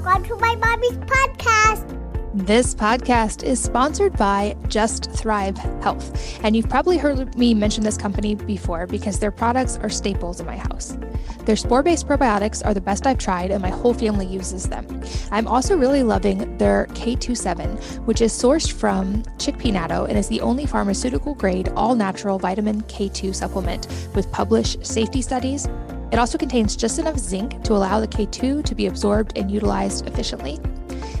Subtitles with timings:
[0.00, 1.98] Welcome to my mommy's podcast.
[2.32, 6.38] This podcast is sponsored by Just Thrive Health.
[6.44, 10.46] And you've probably heard me mention this company before because their products are staples in
[10.46, 10.96] my house.
[11.46, 14.86] Their spore based probiotics are the best I've tried, and my whole family uses them.
[15.32, 20.40] I'm also really loving their K27, which is sourced from chickpea natto and is the
[20.42, 25.66] only pharmaceutical grade all natural vitamin K2 supplement with published safety studies.
[26.10, 30.06] It also contains just enough zinc to allow the K2 to be absorbed and utilized
[30.06, 30.56] efficiently.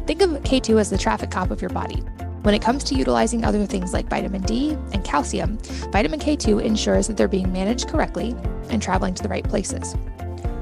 [0.06, 2.02] Think of K2 as the traffic cop of your body.
[2.42, 5.58] When it comes to utilizing other things like vitamin D and calcium,
[5.92, 8.34] vitamin K2 ensures that they're being managed correctly
[8.70, 9.94] and traveling to the right places.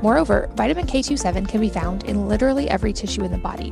[0.02, 3.71] Moreover, vitamin K27 can be found in literally every tissue in the body,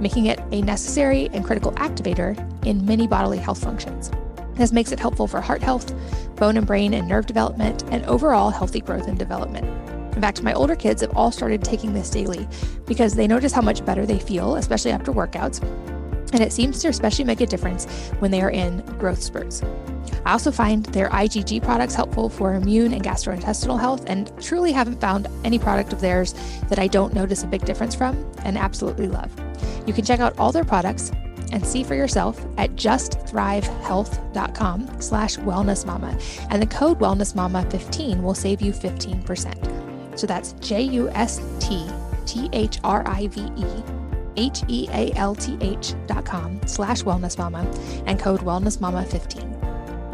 [0.00, 4.10] making it a necessary and critical activator in many bodily health functions.
[4.54, 5.94] This makes it helpful for heart health,
[6.36, 9.66] bone and brain and nerve development, and overall healthy growth and development.
[10.16, 12.48] In fact, my older kids have all started taking this daily
[12.86, 15.62] because they notice how much better they feel, especially after workouts.
[16.32, 17.84] And it seems to especially make a difference
[18.18, 19.62] when they are in growth spurts.
[20.24, 24.98] I also find their IgG products helpful for immune and gastrointestinal health, and truly haven't
[25.00, 26.34] found any product of theirs
[26.68, 29.30] that I don't notice a big difference from and absolutely love.
[29.86, 31.12] You can check out all their products
[31.52, 36.20] and see for yourself at justthrivehealth.com slash wellnessmama.
[36.50, 39.85] And the code wellnessmama15 will save you 15%.
[40.16, 41.86] So that's J U S T
[42.26, 43.66] T H R I V E
[44.36, 47.66] H E A L T H dot com slash wellness mama
[48.06, 49.56] and code wellness mama 15.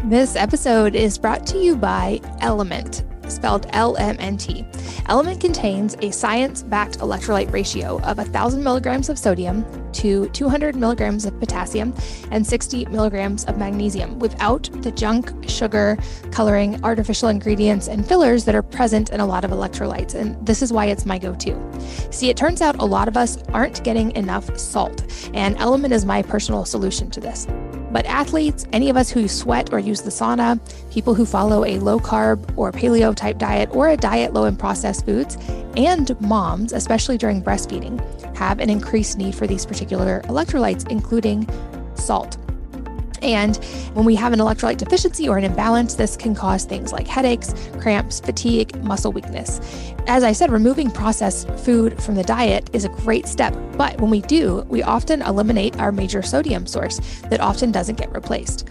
[0.04, 4.64] This episode is brought to you by Element spelled LMNT.
[5.08, 11.24] Element contains a science backed electrolyte ratio of 1,000 milligrams of sodium to 200 milligrams
[11.24, 11.94] of potassium
[12.30, 15.98] and 60 milligrams of magnesium without the junk, sugar,
[16.30, 20.14] coloring, artificial ingredients, and fillers that are present in a lot of electrolytes.
[20.14, 21.80] And this is why it's my go to.
[22.10, 26.04] See, it turns out a lot of us aren't getting enough salt, and Element is
[26.04, 27.46] my personal solution to this.
[27.92, 30.58] But athletes, any of us who sweat or use the sauna,
[30.90, 34.56] people who follow a low carb or paleo type diet or a diet low in
[34.56, 35.36] processed foods,
[35.76, 38.00] and moms, especially during breastfeeding,
[38.34, 41.46] have an increased need for these particular electrolytes, including
[41.94, 42.38] salt.
[43.22, 43.56] And
[43.94, 47.54] when we have an electrolyte deficiency or an imbalance, this can cause things like headaches,
[47.78, 49.60] cramps, fatigue, muscle weakness.
[50.06, 54.10] As I said, removing processed food from the diet is a great step, but when
[54.10, 56.98] we do, we often eliminate our major sodium source
[57.30, 58.68] that often doesn't get replaced.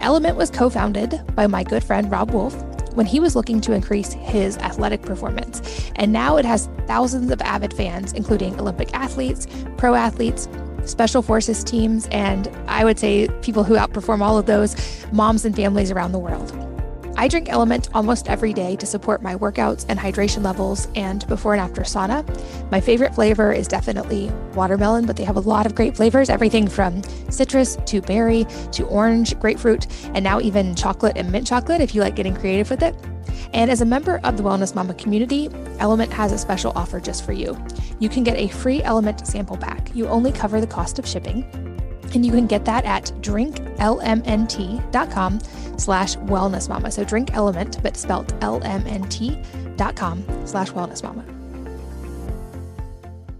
[0.00, 2.54] Element was co founded by my good friend Robb Wolf
[2.94, 5.90] when he was looking to increase his athletic performance.
[5.96, 9.46] And now it has thousands of avid fans, including Olympic athletes,
[9.76, 10.48] pro athletes,
[10.84, 14.76] special forces teams, and I would say people who outperform all of those,
[15.12, 16.71] moms and families around the world.
[17.16, 21.52] I drink Element almost every day to support my workouts and hydration levels and before
[21.52, 22.22] and after sauna.
[22.70, 26.66] My favorite flavor is definitely watermelon, but they have a lot of great flavors everything
[26.66, 31.94] from citrus to berry to orange, grapefruit, and now even chocolate and mint chocolate if
[31.94, 32.94] you like getting creative with it.
[33.52, 37.24] And as a member of the Wellness Mama community, Element has a special offer just
[37.24, 37.56] for you.
[37.98, 39.94] You can get a free Element sample pack.
[39.94, 41.44] You only cover the cost of shipping.
[42.14, 45.40] And you can get that at drinklmnt.com
[45.78, 46.90] slash wellness mama.
[46.90, 51.24] So drink element, but spelled lmnt.com slash wellness mama.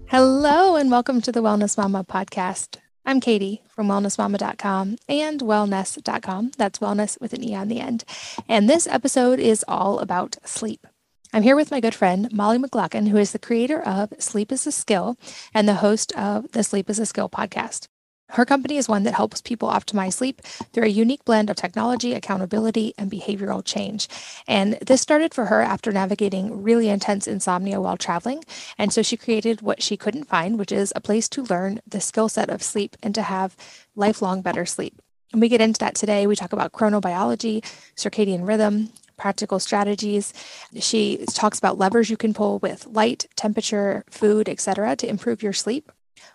[0.07, 2.77] Hello and welcome to the Wellness Mama podcast.
[3.03, 6.51] I'm Katie from wellnessmama.com and wellnesse.com.
[6.55, 8.03] That's wellness with an E on the end.
[8.47, 10.85] And this episode is all about sleep.
[11.33, 14.67] I'm here with my good friend, Mollie McGlocklin, who is the creator of Sleep is
[14.67, 15.17] a Skill
[15.51, 17.87] and the host of the Sleep is a Skill podcast.
[18.33, 22.13] Her company is one that helps people optimize sleep through a unique blend of technology,
[22.13, 24.07] accountability, and behavioral change.
[24.47, 28.43] And this started for her after navigating really intense insomnia while traveling.
[28.75, 32.01] And so she created what she couldn't find, which is a place to learn the
[32.01, 33.55] skill set of sleep and to have
[33.95, 34.99] lifelong better sleep.
[35.31, 36.25] And we get into that today.
[36.25, 37.63] We talk about chronobiology,
[37.95, 40.33] circadian rhythm, practical strategies.
[40.79, 45.53] She talks about levers you can pull with light, temperature, food, etc., to improve your
[45.53, 45.91] sleep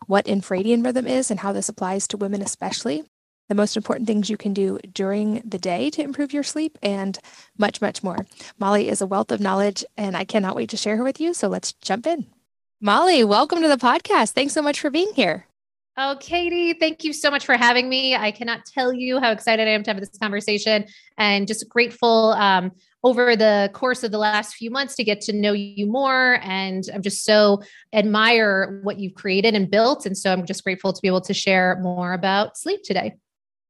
[0.06, 3.04] what infradian rhythm is and how this applies to women especially,
[3.48, 7.18] the most important things you can do during the day to improve your sleep, and
[7.56, 8.26] much, much more.
[8.58, 11.32] Mollie is a wealth of knowledge, and I cannot wait to share her with you.
[11.34, 12.26] So let's jump in.
[12.80, 14.32] Mollie, welcome to the podcast.
[14.32, 15.46] Thanks so much for being here.
[16.00, 18.14] Oh, Katie, thank you so much for having me.
[18.14, 20.84] I cannot tell you how excited I am to have this conversation
[21.16, 22.70] and just grateful um,
[23.04, 26.40] over the course of the last few months to get to know you more.
[26.42, 27.62] And I'm just so
[27.92, 30.06] admire what you've created and built.
[30.06, 33.14] And so I'm just grateful to be able to share more about sleep today.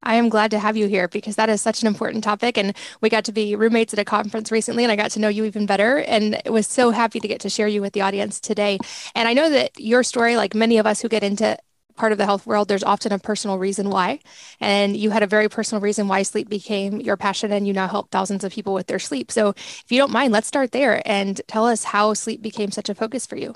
[0.03, 2.57] I am glad to have you here because that is such an important topic.
[2.57, 5.29] And we got to be roommates at a conference recently, and I got to know
[5.29, 5.99] you even better.
[5.99, 8.79] And was so happy to get to share you with the audience today.
[9.15, 11.59] And I know that your story, like many of us who get into
[11.99, 14.21] part of the health world, there's often a personal reason why.
[14.61, 17.89] And you had a very personal reason why sleep became your passion, and you now
[17.89, 19.31] help thousands of people with their sleep.
[19.31, 22.89] So, if you don't mind, let's start there and tell us how sleep became such
[22.89, 23.55] a focus for you.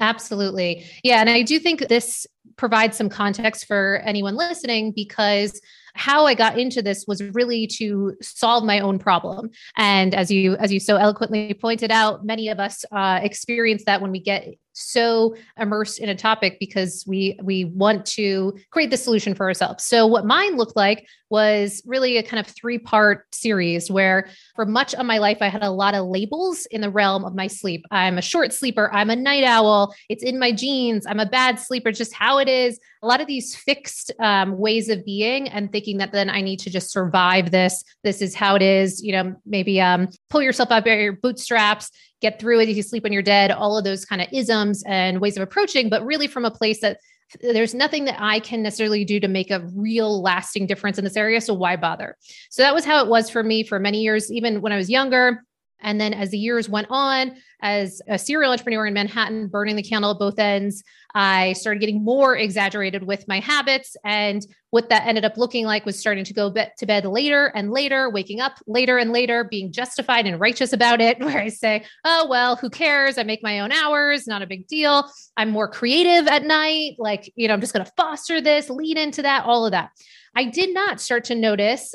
[0.00, 0.84] Absolutely.
[1.02, 1.20] Yeah.
[1.20, 5.60] And I do think this provides some context for anyone listening because
[5.94, 9.50] how I got into this was really to solve my own problem.
[9.76, 14.02] And as you as you so eloquently pointed out, many of us uh, experience that
[14.02, 14.46] when we get
[14.76, 19.84] so immersed in a topic because we we want to create the solution for ourselves.
[19.84, 24.94] So what mine looked like was really a kind of three-part series where for much
[24.94, 27.84] of my life I had a lot of labels in the realm of my sleep.
[27.90, 31.58] I'm a short sleeper, I'm a night owl, it's in my genes, I'm a bad
[31.58, 32.78] sleeper, just how it is.
[33.02, 36.60] A lot of these fixed um, ways of being and thinking that then I need
[36.60, 37.82] to just survive this.
[38.04, 39.02] This is how it is.
[39.02, 41.90] You know, maybe um, pull yourself up by your bootstraps
[42.20, 44.82] get through it if you sleep when you're dead, all of those kind of isms
[44.86, 46.98] and ways of approaching, but really from a place that
[47.40, 51.16] there's nothing that I can necessarily do to make a real lasting difference in this
[51.16, 51.40] area.
[51.40, 52.16] So why bother?
[52.50, 54.88] So that was how it was for me for many years, even when I was
[54.88, 55.42] younger.
[55.80, 59.82] And then as the years went on, as a serial entrepreneur in Manhattan, burning the
[59.82, 60.82] candle at both ends,
[61.14, 63.96] I started getting more exaggerated with my habits.
[64.04, 67.70] And what that ended up looking like was starting to go to bed later and
[67.70, 71.84] later, waking up later and later, being justified and righteous about it, where I say,
[72.04, 73.16] oh, well, who cares?
[73.16, 75.10] I make my own hours, not a big deal.
[75.36, 76.96] I'm more creative at night.
[76.98, 79.90] Like, you know, I'm just going to foster this, lead into that, all of that.
[80.34, 81.94] I did not start to notice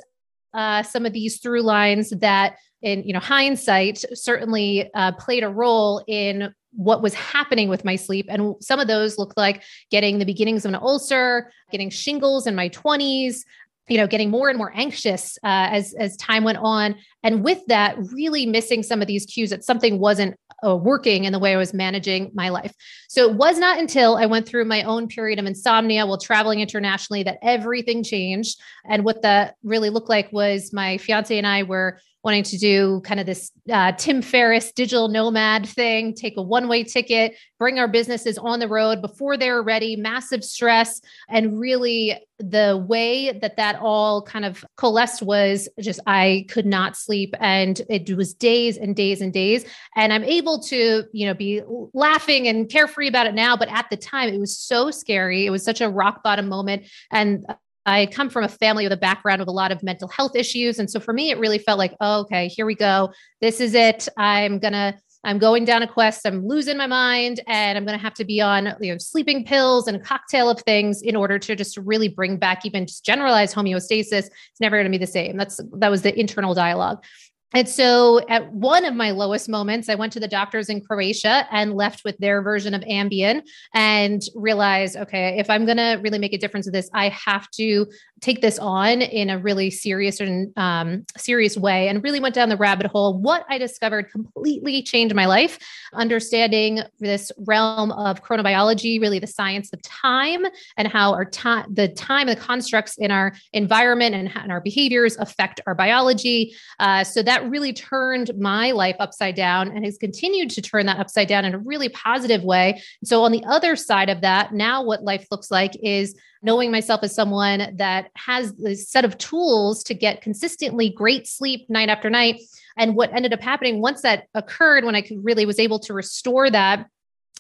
[0.54, 5.50] uh, some of these through lines that in you know hindsight certainly uh, played a
[5.50, 8.28] role in what was happening with my sleep.
[8.30, 12.56] And some of those looked like getting the beginnings of an ulcer getting shingles in
[12.56, 13.44] my 20s
[13.92, 16.96] you know getting more and more anxious uh, as as time went on.
[17.24, 21.34] And with that really missing some of these cues that something wasn't uh, working in
[21.34, 22.74] the way i was managing my life.
[23.10, 26.62] So it was not until i went through my own period of insomnia while traveling
[26.62, 28.62] internationally that everything changed.
[28.86, 33.02] And what that really looked like was my fiance and i were wanting to do
[33.04, 37.80] kind of this uh, Tim Ferriss digital nomad thing, take a one way ticket, bring
[37.80, 41.02] our businesses on the road before they're ready, massive stress.
[41.30, 46.98] And really, the way that that all kind of coalesced was just I could not
[46.98, 47.36] sleep.
[47.40, 49.66] And it was days and days and days.
[49.96, 51.62] And I'm able to, you know, be
[51.94, 53.56] laughing and carefree about it now.
[53.56, 55.46] But at the time, it was so scary.
[55.46, 56.88] It was such a rock bottom moment.
[57.12, 57.46] And
[57.86, 60.80] I come from a family with a background with a lot of mental health issues.
[60.80, 63.12] And so for me, it really felt like, oh, okay, here we go.
[63.40, 64.08] This is it.
[64.18, 66.26] I'm going to, I'm going down a quest.
[66.26, 69.46] I'm losing my mind and I'm going to have to be on, you know, sleeping
[69.46, 73.06] pills and a cocktail of things in order to just really bring back even just
[73.06, 74.12] generalized homeostasis.
[74.12, 75.38] It's never going to be the same.
[75.38, 77.04] That's, that was the internal dialogue.
[77.54, 81.48] And so at one of my lowest moments, I went to the doctors in Croatia
[81.52, 83.42] and left with their version of Ambien
[83.74, 87.50] and realized, okay, if I'm going to really make a difference with this, I have
[87.52, 87.88] to
[88.22, 92.50] take this on in a really serious and um, serious way and really went down
[92.50, 93.18] the rabbit hole.
[93.18, 95.58] What I discovered completely changed my life.
[95.94, 100.46] Understanding this realm of chronobiology, really the science of time
[100.78, 105.18] and how our time, the time, the constructs in our environment and, and our behaviors
[105.18, 106.56] affect our biology.
[106.80, 111.00] Uh, so that really turned my life upside down and has continued to turn that
[111.00, 112.82] upside down in a really positive way.
[113.04, 117.04] So on the other side of that, now what life looks like is knowing myself
[117.04, 122.10] as someone that has this set of tools to get consistently great sleep night after
[122.10, 122.42] night.
[122.78, 126.50] And what ended up happening once that occurred, when I really was able to restore
[126.50, 126.88] that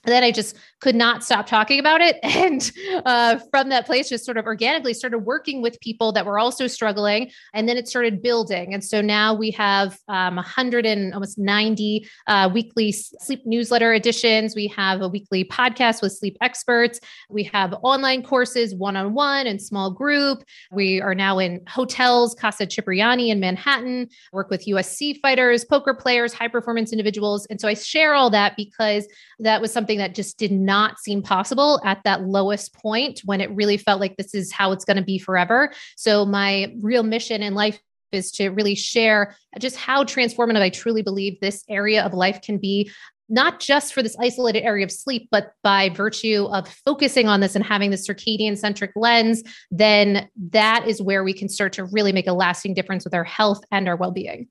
[0.05, 2.19] then I just could not stop talking about it.
[2.41, 2.71] And
[3.05, 6.65] uh, from that place, just sort of organically started working with people that were also
[6.65, 7.29] struggling.
[7.53, 8.73] And then it started building.
[8.73, 14.55] And so now we have um, 100 and almost 90 uh, weekly sleep newsletter editions.
[14.55, 16.99] We have a weekly podcast with sleep experts.
[17.29, 20.43] We have online courses, one on one and small group.
[20.71, 26.33] We are now in hotels, Casa Cipriani in Manhattan, work with UFC fighters, poker players,
[26.33, 27.45] high performance individuals.
[27.51, 29.07] And so I share all that because
[29.39, 33.41] that was something something that just did not seem possible at that lowest point when
[33.41, 35.71] it really felt like this is how it's going to be forever.
[35.97, 37.79] So, my real mission in life
[38.13, 42.57] is to really share just how transformative I truly believe this area of life can
[42.57, 42.91] be
[43.29, 47.55] not just for this isolated area of sleep, but by virtue of focusing on this
[47.55, 52.11] and having the circadian centric lens, then that is where we can start to really
[52.11, 54.47] make a lasting difference with our health and our well being.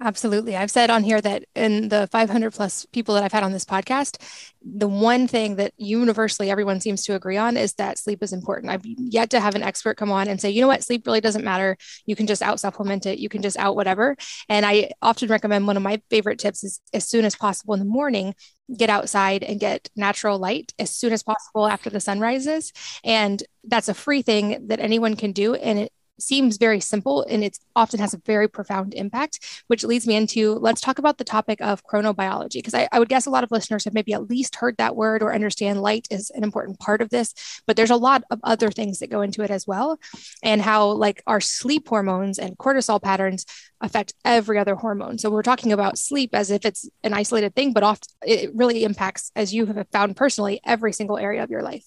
[0.00, 0.56] Absolutely.
[0.56, 3.64] I've said on here that in the 500 plus people that I've had on this
[3.64, 4.22] podcast,
[4.62, 8.70] the one thing that universally everyone seems to agree on is that sleep is important.
[8.70, 11.20] I've yet to have an expert come on and say, you know what, sleep really
[11.20, 11.76] doesn't matter.
[12.06, 13.18] You can just out supplement it.
[13.18, 14.16] You can just out whatever.
[14.48, 17.80] And I often recommend one of my favorite tips is as soon as possible in
[17.80, 18.36] the morning,
[18.76, 22.72] get outside and get natural light as soon as possible after the sun rises.
[23.02, 25.54] And that's a free thing that anyone can do.
[25.54, 30.06] And it seems very simple and it often has a very profound impact, which leads
[30.06, 33.30] me into let's talk about the topic of chronobiology, because I, I, would guess a
[33.30, 36.44] lot of listeners have maybe at least heard that word or understand light is an
[36.44, 37.34] important part of this,
[37.66, 39.98] but there's a lot of other things that go into it as well.
[40.42, 43.46] And how, like, our sleep hormones and cortisol patterns
[43.80, 45.18] affect every other hormone.
[45.18, 48.84] So we're talking about sleep as if it's an isolated thing, but often it really
[48.84, 51.84] impacts, as you have found personally, every single area of your life.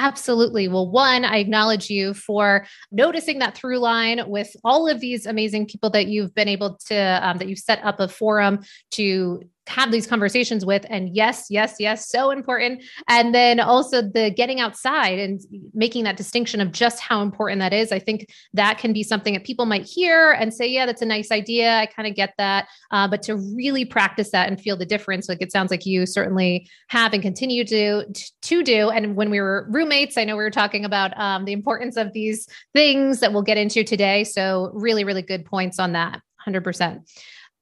[0.00, 0.68] Absolutely.
[0.68, 5.66] Well, one, I acknowledge you for noticing that through line with all of these amazing
[5.66, 8.60] people that you've been able to, um, that you've set up a forum
[8.92, 12.82] to have these conversations with and yes yes yes so important.
[13.08, 15.40] And then also the getting outside and
[15.74, 17.92] making that distinction of just how important that is.
[17.92, 21.06] I think that can be something that people might hear and say yeah that's a
[21.06, 21.78] nice idea.
[21.78, 22.68] I kind of get that.
[22.90, 26.06] Uh, but to really practice that and feel the difference like it sounds like you
[26.06, 28.04] certainly have and continue to
[28.42, 28.90] to do.
[28.90, 32.12] And when we were roommates i know we were talking about um, the importance of
[32.12, 34.24] these things that we'll get into today.
[34.24, 37.02] So really really good points on that 100%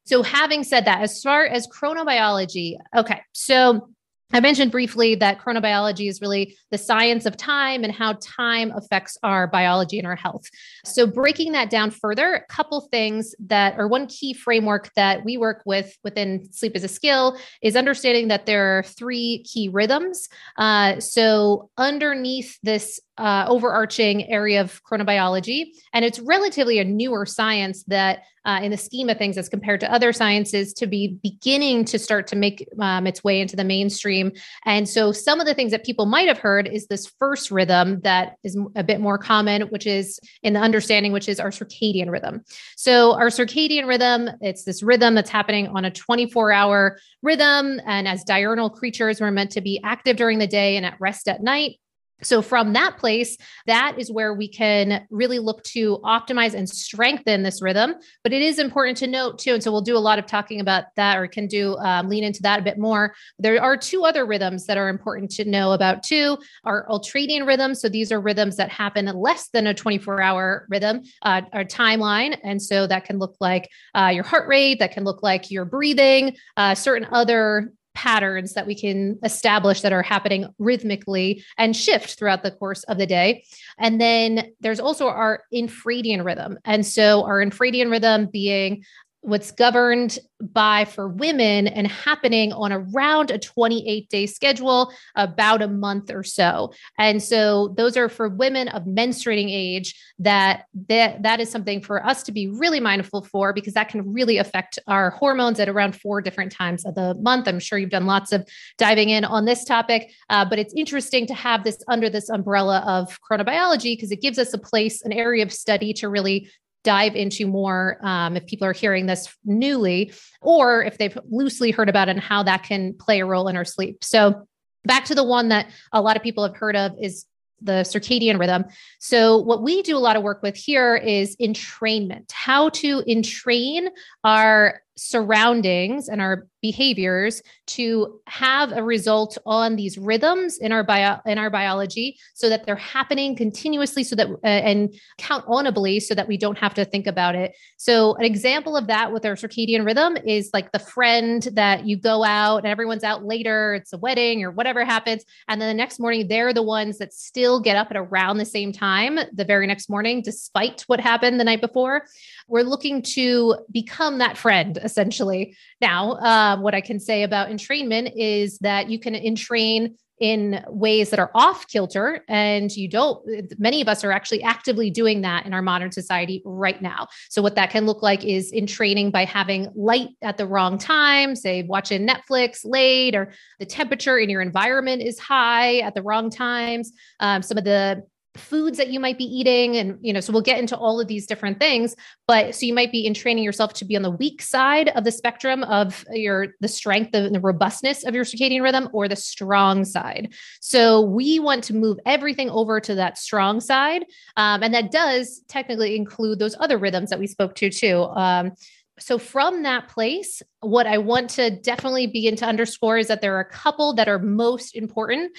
[0.07, 3.89] so, having said that, as far as chronobiology, okay, so
[4.33, 9.17] I mentioned briefly that chronobiology is really the science of time and how time affects
[9.23, 10.45] our biology and our health.
[10.85, 15.37] So, breaking that down further, a couple things that are one key framework that we
[15.37, 20.29] work with within Sleep is a Skill is understanding that there are three key rhythms.
[20.57, 25.67] Uh, so, underneath this uh, overarching area of chronobiology.
[25.93, 29.81] And it's relatively a newer science that, uh, in the scheme of things, as compared
[29.81, 33.65] to other sciences, to be beginning to start to make um, its way into the
[33.65, 34.31] mainstream.
[34.65, 38.01] And so, some of the things that people might have heard is this first rhythm
[38.01, 42.11] that is a bit more common, which is in the understanding, which is our circadian
[42.11, 42.45] rhythm.
[42.77, 47.81] So, our circadian rhythm, it's this rhythm that's happening on a 24 hour rhythm.
[47.87, 51.29] And as diurnal creatures, we're meant to be active during the day and at rest
[51.29, 51.79] at night.
[52.23, 57.43] So, from that place, that is where we can really look to optimize and strengthen
[57.43, 57.95] this rhythm.
[58.23, 60.61] But it is important to note too, and so we'll do a lot of talking
[60.61, 63.15] about that, or can do um, lean into that a bit more.
[63.39, 67.83] There are two other rhythms that are important to know about too: our ultradian rhythms.
[67.83, 72.61] So these are rhythms that happen less than a 24-hour rhythm, uh, our timeline, and
[72.61, 76.37] so that can look like uh, your heart rate, that can look like your breathing,
[76.57, 82.43] uh, certain other patterns that we can establish that are happening rhythmically and shift throughout
[82.43, 83.43] the course of the day.
[83.79, 86.59] And then there's also our infradian rhythm.
[86.65, 88.85] And so our infradian rhythm being
[89.26, 95.68] what's governed by for women and happening on around a 28 day schedule about a
[95.68, 96.73] month or so.
[96.99, 102.04] And so those are for women of menstruating age that that, that is something for
[102.04, 105.97] us to be really mindful for because that can really affect our hormones at around
[105.97, 107.49] four different times of the month.
[107.49, 108.47] I'm sure you've done lots of
[108.78, 112.85] diving in on this topic uh, but it's interesting to have this under this umbrella
[112.87, 116.49] of chronobiology because it gives us a place an area of study to really
[116.87, 121.88] dive into more um, if people are hearing this newly, or if they've loosely heard
[121.88, 124.05] about it and how that can play a role in our sleep.
[124.05, 124.47] So,
[124.85, 127.26] back to the one that a lot of people have heard of is
[127.61, 128.64] the circadian rhythm.
[129.00, 133.88] So, what we do a lot of work with here is entrainment, how to entrain
[134.23, 141.19] our surroundings and our behaviors to have a result on these rhythms in our bio
[141.26, 146.26] in our biology so that they're happening continuously so that uh, and countably so that
[146.26, 147.55] we don't have to think about it.
[147.76, 151.97] So an example of that with our circadian rhythm is like the friend that you
[151.97, 155.75] go out and everyone's out later it's a wedding or whatever happens and then the
[155.75, 159.45] next morning they're the ones that still get up at around the same time the
[159.45, 162.07] very next morning despite what happened the night before
[162.49, 165.57] we're looking to become that friend essentially.
[165.81, 171.11] Now, uh, what I can say about entrainment is that you can entrain in ways
[171.11, 173.23] that are off kilter and you don't
[173.59, 177.43] many of us are actually actively doing that in our modern society right now so
[177.43, 181.37] what that can look like is in training by having light at the wrong time
[181.37, 186.31] say watching netflix late or the temperature in your environment is high at the wrong
[186.31, 188.03] times um, some of the
[188.37, 191.09] foods that you might be eating and you know so we'll get into all of
[191.09, 191.95] these different things
[192.26, 195.05] but so you might be in training yourself to be on the weak side of
[195.05, 199.16] the spectrum of your the strength and the robustness of your circadian rhythm or the
[199.16, 200.35] strong side.
[200.61, 204.05] So we want to move everything over to that strong side
[204.37, 208.02] um, and that does technically include those other rhythms that we spoke to too.
[208.02, 208.52] Um,
[208.99, 213.37] so from that place, what I want to definitely begin to underscore is that there
[213.37, 215.37] are a couple that are most important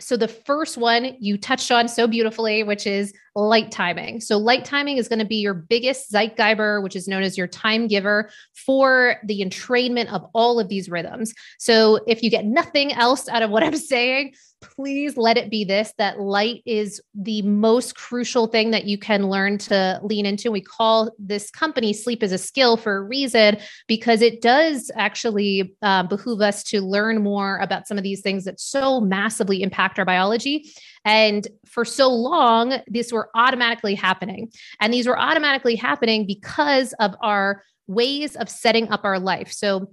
[0.00, 4.20] so the first one you touched on so beautifully which is light timing.
[4.20, 7.46] So light timing is going to be your biggest zeitgeber which is known as your
[7.46, 11.34] time giver for the entrainment of all of these rhythms.
[11.58, 15.64] So if you get nothing else out of what i'm saying please let it be
[15.64, 20.50] this that light is the most crucial thing that you can learn to lean into.
[20.50, 25.76] We call this company Sleep is a Skill for a reason because it does actually
[25.82, 29.98] uh, behoove us to learn more about some of these things that so massively impact
[29.98, 30.70] our biology.
[31.04, 34.50] And for so long, these were automatically happening.
[34.80, 39.52] And these were automatically happening because of our ways of setting up our life.
[39.52, 39.92] So,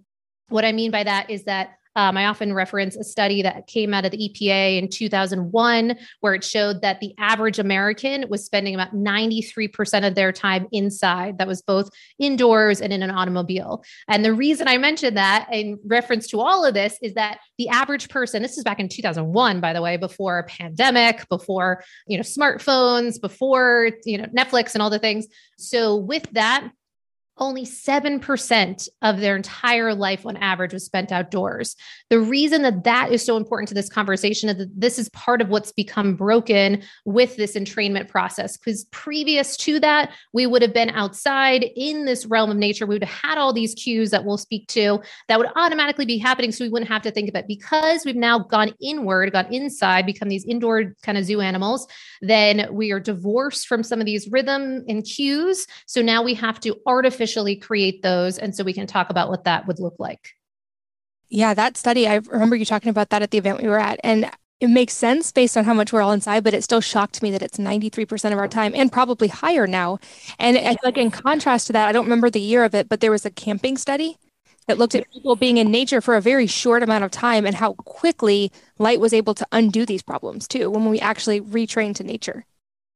[0.49, 3.93] what I mean by that is that um, I often reference a study that came
[3.93, 8.73] out of the EPA in 2001, where it showed that the average American was spending
[8.73, 11.37] about 93% of their time inside.
[11.37, 13.83] That was both indoors and in an automobile.
[14.07, 17.69] And the reason I mentioned that in reference to all of this is that the
[17.69, 22.17] average person, this is back in 2001, by the way, before a pandemic, before, you
[22.17, 25.27] know, smartphones, before, you know, Netflix and all the things.
[25.57, 26.69] So with that,
[27.37, 31.75] only 7% of their entire life on average was spent outdoors.
[32.09, 35.41] The reason that that is so important to this conversation is that this is part
[35.41, 38.55] of what's become broken with this entrainment process.
[38.55, 42.85] Because previous to that, we would have been outside in this realm of nature.
[42.85, 46.17] We would have had all these cues that we'll speak to that would automatically be
[46.17, 46.53] happening.
[46.53, 47.47] So we wouldn't have to think of it.
[47.47, 51.85] Because we've now gone inward, gone inside, become these indoor kind of zoo animals,
[52.21, 55.67] then we are divorced from some of these rhythm and cues.
[55.85, 58.37] So now we have to artificially artificially create those.
[58.37, 60.33] And so we can talk about what that would look like.
[61.29, 63.99] Yeah, that study, I remember you talking about that at the event we were at.
[64.03, 64.29] And
[64.59, 67.31] it makes sense based on how much we're all inside, but it still shocked me
[67.31, 69.97] that it's 93% of our time and probably higher now.
[70.37, 73.01] And I like in contrast to that, I don't remember the year of it, but
[73.01, 74.17] there was a camping study
[74.67, 77.55] that looked at people being in nature for a very short amount of time and
[77.55, 82.03] how quickly light was able to undo these problems too when we actually retrain to
[82.03, 82.45] nature.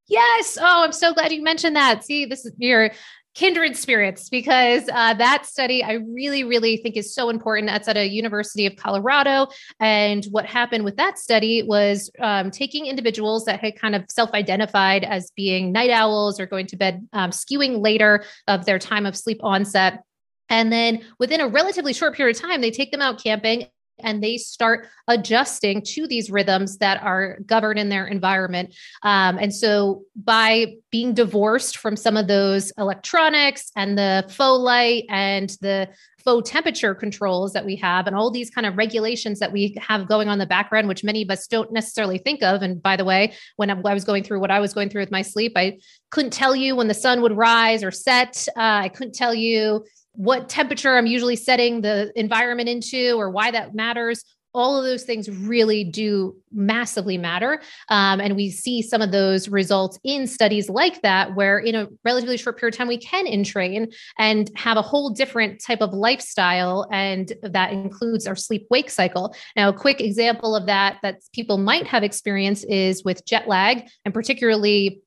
[0.07, 0.57] Yes.
[0.59, 2.03] Oh, I'm so glad you mentioned that.
[2.03, 2.91] See, this is you're
[3.39, 7.67] kindred spirits because uh, that study I really, really think is so important.
[7.67, 9.48] That's at a University of Colorado.
[9.79, 14.34] And what happened with that study was um, taking individuals that had kind of self
[14.34, 19.05] identified as being night owls or going to bed um, skewing later of their time
[19.05, 20.03] of sleep onset.
[20.50, 23.68] And then within a relatively short period of time, they take them out camping
[24.03, 28.75] and they start adjusting to these rhythms that are governed in their environment.
[29.03, 35.05] Um, and so by being divorced from some of those electronics and the faux light
[35.09, 35.90] and the
[36.24, 40.08] faux temperature controls that we have and all these kind of regulations that we have
[40.08, 43.05] going on the background which many of us don't necessarily think of and by the
[43.05, 45.77] way when i was going through what i was going through with my sleep i
[46.12, 49.84] couldn't tell you when the sun would rise or set uh, i couldn't tell you
[50.20, 54.25] what temperature I'm usually setting the environment into or why that matters.
[54.53, 57.62] All of those things really do massively matter.
[57.90, 61.88] Um, and we see some of those results in studies like that, where in a
[62.03, 65.94] relatively short period of time, we can entrain and have a whole different type of
[65.94, 66.88] lifestyle.
[66.92, 69.35] And that includes our sleep wake cycle.
[69.55, 73.88] Now, a quick example of that that people might have experienced is with jet lag,
[74.05, 75.01] and particularly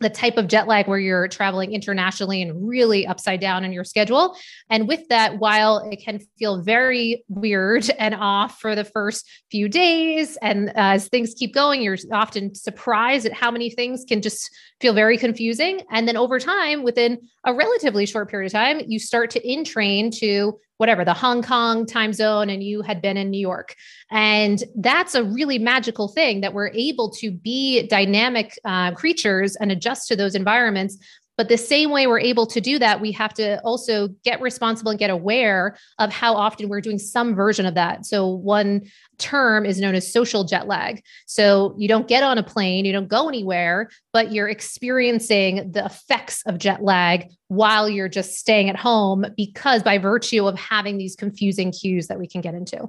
[0.00, 3.84] the type of jet lag where you're traveling internationally and really upside down in your
[3.84, 4.36] schedule.
[4.68, 9.68] And with that, while it can feel very weird and off for the first few
[9.68, 14.50] days, and as things keep going, you're often surprised at how many things can just
[14.80, 15.82] feel very confusing.
[15.90, 20.10] And then over time, within a relatively short period of time, you start to entrain
[20.18, 23.74] to whatever the Hong Kong time zone and you had been in New York.
[24.10, 29.70] And that's a really magical thing that we're able to be dynamic uh, creatures and
[29.70, 30.98] adjust to those environments
[31.36, 34.90] but the same way we're able to do that, we have to also get responsible
[34.90, 38.06] and get aware of how often we're doing some version of that.
[38.06, 38.82] So, one
[39.18, 41.02] term is known as social jet lag.
[41.26, 45.84] So, you don't get on a plane, you don't go anywhere, but you're experiencing the
[45.84, 50.98] effects of jet lag while you're just staying at home because by virtue of having
[50.98, 52.88] these confusing cues that we can get into.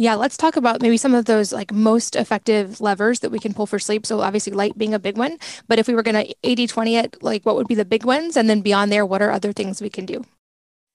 [0.00, 3.52] Yeah, let's talk about maybe some of those like most effective levers that we can
[3.52, 4.06] pull for sleep.
[4.06, 6.96] So obviously light being a big one, but if we were going to 80 20
[6.96, 9.52] it, like what would be the big ones and then beyond there what are other
[9.52, 10.24] things we can do?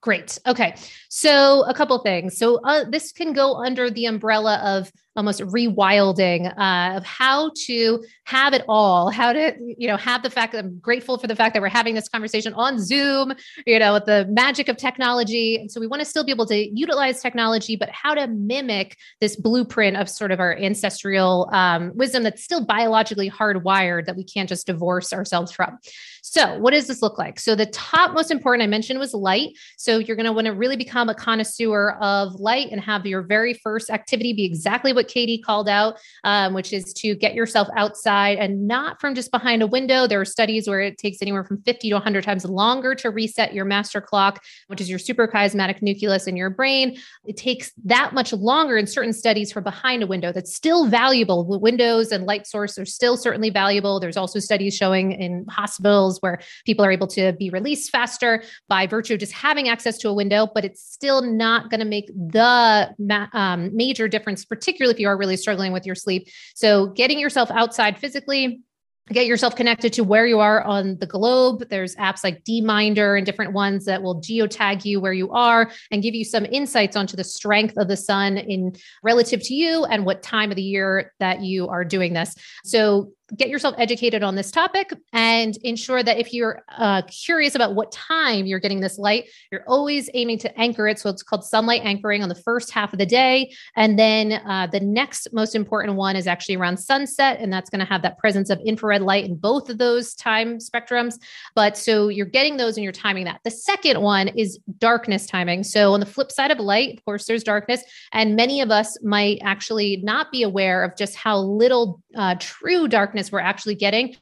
[0.02, 0.40] Great.
[0.46, 0.76] Okay.
[1.10, 2.38] So, a couple things.
[2.38, 8.04] So, uh, this can go under the umbrella of almost rewilding uh, of how to
[8.26, 11.36] have it all, how to, you know, have the fact that I'm grateful for the
[11.36, 13.34] fact that we're having this conversation on Zoom,
[13.66, 15.58] you know, with the magic of technology.
[15.58, 18.98] And so we want to still be able to utilize technology, but how to mimic
[19.20, 24.24] this blueprint of sort of our ancestral um, wisdom that's still biologically hardwired that we
[24.24, 25.78] can't just divorce ourselves from.
[26.22, 27.40] So, what does this look like?
[27.40, 29.50] So, the top most important I mentioned was light.
[29.78, 33.22] So, you're going to want to really become a connoisseur of light and have your
[33.22, 37.68] very first activity be exactly what Katie called out, um, which is to get yourself
[37.76, 40.08] outside and not from just behind a window.
[40.08, 43.54] There are studies where it takes anywhere from 50 to 100 times longer to reset
[43.54, 46.98] your master clock, which is your suprachiasmatic nucleus in your brain.
[47.26, 50.32] It takes that much longer in certain studies for behind a window.
[50.32, 51.60] That's still valuable.
[51.60, 54.00] Windows and light source are still certainly valuable.
[54.00, 58.88] There's also studies showing in hospitals where people are able to be released faster by
[58.88, 62.08] virtue of just having access to a window, but it's still not going to make
[62.08, 66.28] the ma- um, major difference, particularly if you are really struggling with your sleep.
[66.56, 68.62] So, getting yourself outside physically,
[69.10, 71.68] get yourself connected to where you are on the globe.
[71.70, 76.02] There's apps like DMinder and different ones that will geotag you where you are and
[76.02, 80.06] give you some insights onto the strength of the sun in relative to you and
[80.06, 82.36] what time of the year that you are doing this.
[82.64, 87.76] So get yourself educated on this topic and ensure that if you're uh, curious about
[87.76, 91.00] what time you're getting this light, you're always aiming to anchor it.
[91.00, 93.54] So it's called sunlight anchoring on the first half of the day.
[93.76, 97.40] And then uh, the next most important one is actually around sunset.
[97.40, 100.58] And that's going to have that presence of infrared light in both of those time
[100.58, 101.20] spectrums.
[101.56, 103.40] But so you're getting those and you're timing that.
[103.44, 105.64] The second one is darkness timing.
[105.64, 107.84] So on the flip side of light, of course, there's darkness.
[108.12, 112.88] And many of us might actually not be aware of just how little uh, true
[112.88, 114.16] darkness we're actually getting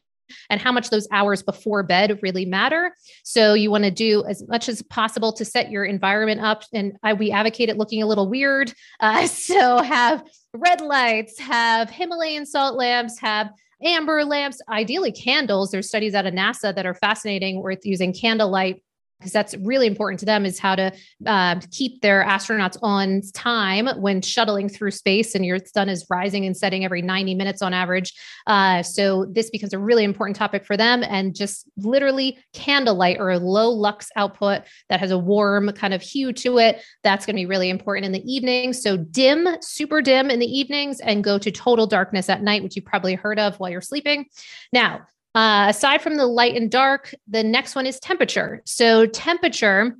[0.49, 2.95] and how much those hours before bed really matter.
[3.23, 6.63] So you want to do as much as possible to set your environment up.
[6.73, 8.73] And I, we advocate it looking a little weird.
[8.99, 13.49] Uh, so have red lights, have Himalayan salt lamps, have
[13.83, 15.71] amber lamps, ideally candles.
[15.71, 18.83] There's studies out of NASA that are fascinating with using candlelight
[19.21, 20.91] because that's really important to them is how to
[21.27, 26.45] uh, keep their astronauts on time when shuttling through space and your sun is rising
[26.45, 28.13] and setting every 90 minutes on average.
[28.47, 33.29] Uh, so this becomes a really important topic for them and just literally candlelight or
[33.29, 36.81] a low lux output that has a warm kind of hue to it.
[37.03, 38.73] That's going to be really important in the evening.
[38.73, 42.75] So dim super dim in the evenings and go to total darkness at night which
[42.75, 44.25] you've probably heard of while you're sleeping.
[44.73, 45.01] Now
[45.35, 48.61] uh, aside from the light and dark, the next one is temperature.
[48.65, 49.95] So, temperature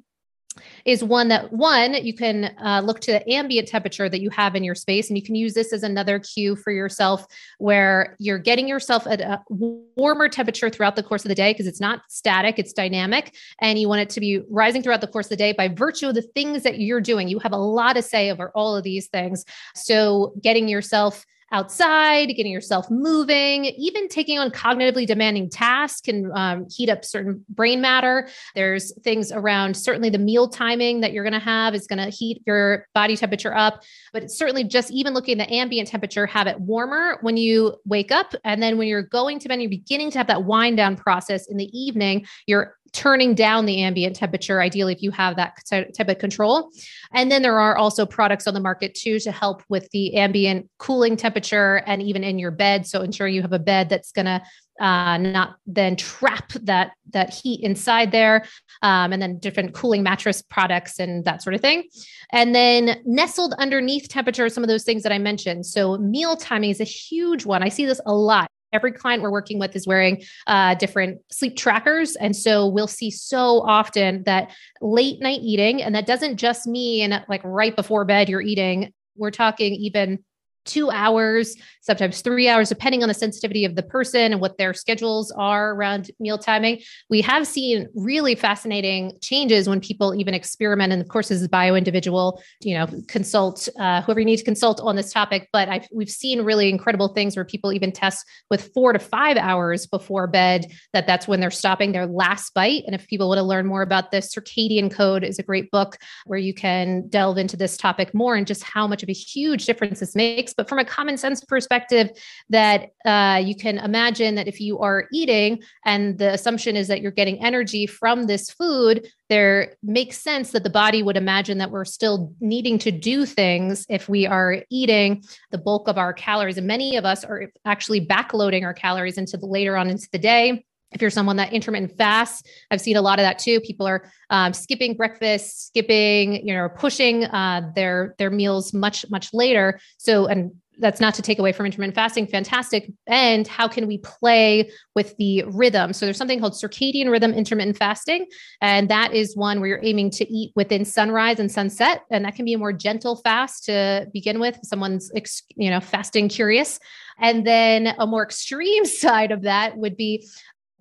[0.85, 4.55] is one that one you can uh, look to the ambient temperature that you have
[4.55, 7.25] in your space and you can use this as another cue for yourself
[7.59, 11.67] where you're getting yourself at a warmer temperature throughout the course of the day because
[11.67, 15.27] it's not static it's dynamic and you want it to be rising throughout the course
[15.27, 17.93] of the day by virtue of the things that you're doing you have a lot
[17.93, 24.07] to say over all of these things so getting yourself outside, getting yourself moving, even
[24.07, 28.29] taking on cognitively demanding tasks can um, heat up certain brain matter.
[28.55, 32.09] There's things around certainly the meal timing that you're going to have is going to
[32.09, 33.83] heat your body temperature up.
[34.13, 37.75] But it's certainly just even looking at the ambient temperature, have it warmer when you
[37.85, 38.33] wake up.
[38.43, 41.47] And then when you're going to bed, you're beginning to have that wind down process
[41.47, 46.09] in the evening, you're turning down the ambient temperature, ideally, if you have that type
[46.09, 46.69] of control.
[47.13, 50.69] And then there are also products on the market too to help with the ambient
[50.77, 52.85] cooling temperature and even in your bed.
[52.85, 54.41] So ensuring you have a bed that's going to
[54.79, 58.45] uh, not then trap that that heat inside there
[58.81, 61.83] um, and then different cooling mattress products and that sort of thing
[62.31, 66.71] and then nestled underneath temperature some of those things that i mentioned so meal timing
[66.71, 69.87] is a huge one i see this a lot every client we're working with is
[69.87, 72.15] wearing uh, different sleep trackers.
[72.15, 77.21] And so we'll see so often that late night eating, and that doesn't just mean
[77.29, 78.93] like right before bed you're eating.
[79.15, 80.19] We're talking even
[80.65, 84.73] two hours, sometimes three hours, depending on the sensitivity of the person and what their
[84.73, 86.79] schedules are around meal timing.
[87.09, 90.93] We have seen really fascinating changes when people even experiment.
[90.93, 94.43] And of course, this is bio individual, you know, consult uh, whoever you need to
[94.43, 95.49] consult on this topic.
[95.51, 99.37] But I've, we've seen really incredible things where people even test with four to five
[99.37, 102.83] hours before bed that that's when they're stopping their last bite.
[102.85, 105.97] And if people want to learn more about this, Circadian Code is a great book
[106.25, 109.65] where you can delve into this topic more and just how much of a huge
[109.65, 112.09] difference this makes but from a common sense perspective,
[112.49, 117.01] that uh, you can imagine that if you are eating and the assumption is that
[117.01, 121.71] you're getting energy from this food, there makes sense that the body would imagine that
[121.71, 126.57] we're still needing to do things if we are eating the bulk of our calories.
[126.57, 130.19] And many of us are actually backloading our calories into the later on into the
[130.19, 133.59] day if you're someone that intermittent fasts i've seen a lot of that too.
[133.61, 139.33] People are um, skipping breakfast skipping you know pushing uh, their their meals much much
[139.33, 139.79] later.
[139.97, 142.91] So and that's not to take away from intermittent fasting fantastic.
[143.05, 145.93] And how can we play with the rhythm?
[145.93, 148.25] So there's something called circadian rhythm intermittent fasting
[148.61, 152.35] and that is one where you're aiming to eat within sunrise and sunset and that
[152.35, 155.11] can be a more gentle fast to begin with someone's
[155.55, 156.79] you know fasting curious.
[157.19, 160.25] And then a more extreme side of that would be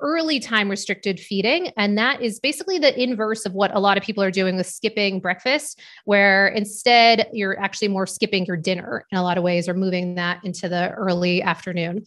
[0.00, 1.72] early time restricted feeding.
[1.76, 4.66] And that is basically the inverse of what a lot of people are doing with
[4.66, 9.68] skipping breakfast, where instead you're actually more skipping your dinner in a lot of ways
[9.68, 12.04] or moving that into the early afternoon.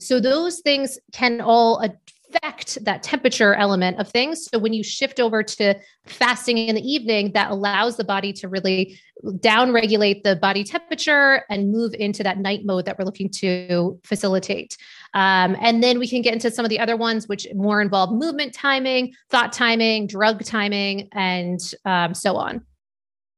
[0.00, 1.82] So those things can all
[2.28, 4.48] affect that temperature element of things.
[4.52, 5.74] So when you shift over to
[6.06, 8.98] fasting in the evening, that allows the body to really
[9.40, 13.98] down regulate the body temperature and move into that night mode that we're looking to
[14.04, 14.76] facilitate.
[15.14, 18.12] Um, and then we can get into some of the other ones, which more involve
[18.12, 22.64] movement timing, thought timing, drug timing, and um, so on.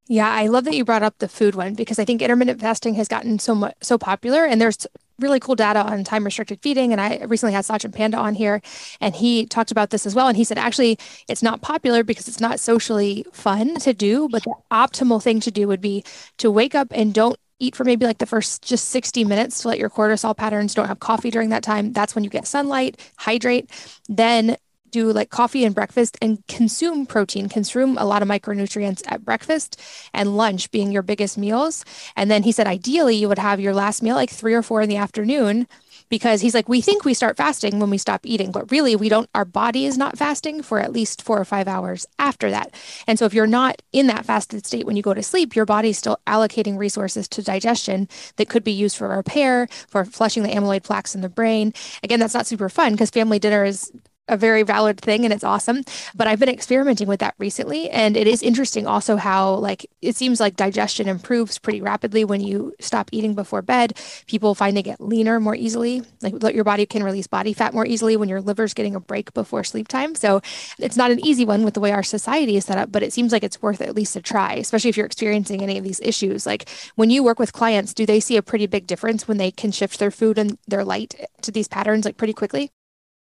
[0.07, 2.95] Yeah, I love that you brought up the food one because I think intermittent fasting
[2.95, 4.85] has gotten so much so popular, and there's
[5.21, 6.91] really cool data on time restricted feeding.
[6.91, 8.61] And I recently had Sachin Panda on here,
[8.99, 10.27] and he talked about this as well.
[10.27, 14.43] And he said actually it's not popular because it's not socially fun to do, but
[14.43, 16.03] the optimal thing to do would be
[16.37, 19.67] to wake up and don't eat for maybe like the first just 60 minutes to
[19.67, 21.93] let your cortisol patterns don't have coffee during that time.
[21.93, 23.69] That's when you get sunlight, hydrate,
[24.09, 24.57] then
[24.91, 29.79] do like coffee and breakfast and consume protein, consume a lot of micronutrients at breakfast
[30.13, 31.83] and lunch being your biggest meals.
[32.15, 34.81] And then he said, ideally, you would have your last meal like three or four
[34.81, 35.67] in the afternoon
[36.11, 39.07] because he's like, we think we start fasting when we stop eating, but really we
[39.07, 42.75] don't, our body is not fasting for at least four or five hours after that.
[43.07, 45.65] And so if you're not in that fasted state when you go to sleep, your
[45.65, 50.49] body's still allocating resources to digestion that could be used for repair, for flushing the
[50.49, 51.73] amyloid plaques in the brain.
[52.03, 53.91] Again, that's not super fun because family dinner is
[54.31, 55.83] a very valid thing and it's awesome.
[56.15, 57.89] But I've been experimenting with that recently.
[57.89, 62.41] And it is interesting also how, like, it seems like digestion improves pretty rapidly when
[62.41, 63.99] you stop eating before bed.
[64.25, 66.01] People find they get leaner more easily.
[66.21, 69.33] Like, your body can release body fat more easily when your liver's getting a break
[69.33, 70.15] before sleep time.
[70.15, 70.41] So
[70.79, 73.13] it's not an easy one with the way our society is set up, but it
[73.13, 75.99] seems like it's worth at least a try, especially if you're experiencing any of these
[75.99, 76.45] issues.
[76.45, 79.51] Like, when you work with clients, do they see a pretty big difference when they
[79.51, 82.71] can shift their food and their light to these patterns like pretty quickly?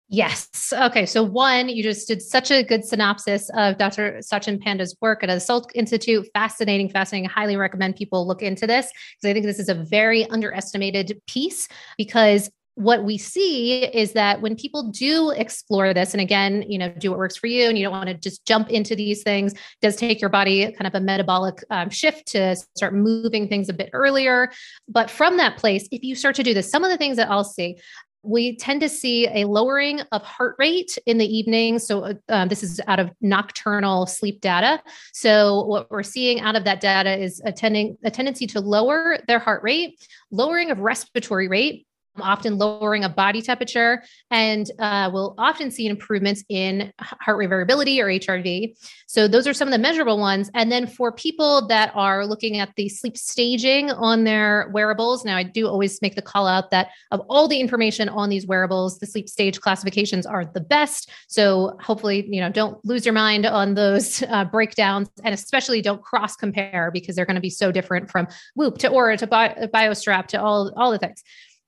[0.09, 0.73] Yes.
[0.73, 1.07] Okay.
[1.07, 4.21] So, one, you just did such a good synopsis of Dr.
[4.21, 6.29] Sachin Panda's work at the Salk Institute.
[6.35, 7.29] Fascinating, fascinating.
[7.29, 11.69] Highly recommend people look into this because I think this is a very underestimated piece
[11.97, 16.89] because what we see is that when people do explore this and again you know
[16.99, 19.55] do what works for you and you don't want to just jump into these things
[19.81, 23.73] does take your body kind of a metabolic um, shift to start moving things a
[23.73, 24.51] bit earlier
[24.89, 27.31] but from that place if you start to do this some of the things that
[27.31, 27.77] i'll see
[28.25, 31.79] we tend to see a lowering of heart rate in the evening.
[31.79, 34.83] So, uh, um, this is out of nocturnal sleep data.
[35.13, 39.39] So, what we're seeing out of that data is attending a tendency to lower their
[39.39, 41.87] heart rate, lowering of respiratory rate,
[42.21, 48.01] often lowering of body temperature, and uh, we'll often see improvements in heart rate variability
[48.01, 48.77] or HRV.
[49.07, 50.51] So, those are some of the measurable ones.
[50.55, 55.37] And then for people that are looking at the sleep staging on their wearables, now
[55.37, 58.99] I do always make the call out that of all the information on these wearables,
[58.99, 61.11] the sleep stage classifications are the best.
[61.29, 66.03] So, hopefully, you know, don't lose your mind on those uh, breakdowns, and especially don't
[66.03, 69.69] cross compare because they're going to be so different from Whoop to Oura to Bi-
[69.73, 71.23] BioStrap to all all the things.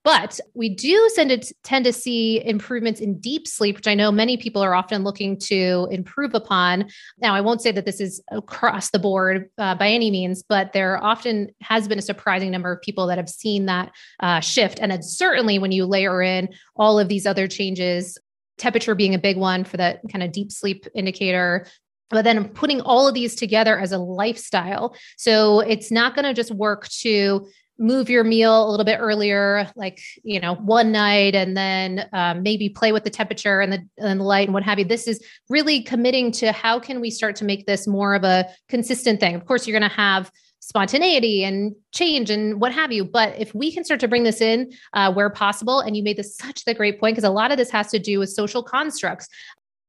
[0.07, 4.63] But we do tend to see improvements in deep sleep, which I know many people
[4.63, 6.91] are often looking to improve upon.
[7.19, 10.73] Now, I won't say that this is across the board uh, by any means, but
[10.73, 13.91] there often has been a surprising number of people that have seen that
[14.21, 14.79] uh, shift.
[14.81, 18.17] And then certainly when you layer in all of these other changes,
[18.59, 21.67] temperature being a big one for that kind of deep sleep indicator,
[22.11, 24.95] but then putting all of these together as a lifestyle.
[25.17, 29.71] So it's not going to just work to move your meal a little bit earlier,
[29.77, 33.87] like, you know, one night and then um, maybe play with the temperature and the,
[33.99, 34.85] and the light and what have you.
[34.85, 38.47] This is really committing to how can we start to make this more of a
[38.69, 39.35] consistent thing.
[39.35, 43.05] Of course, you're going to have spontaneity and change and what have you.
[43.05, 46.17] But if we can start to bring this in uh, where possible, and you made
[46.17, 48.63] this such the great point, because a lot of this has to do with social
[48.63, 49.29] constructs.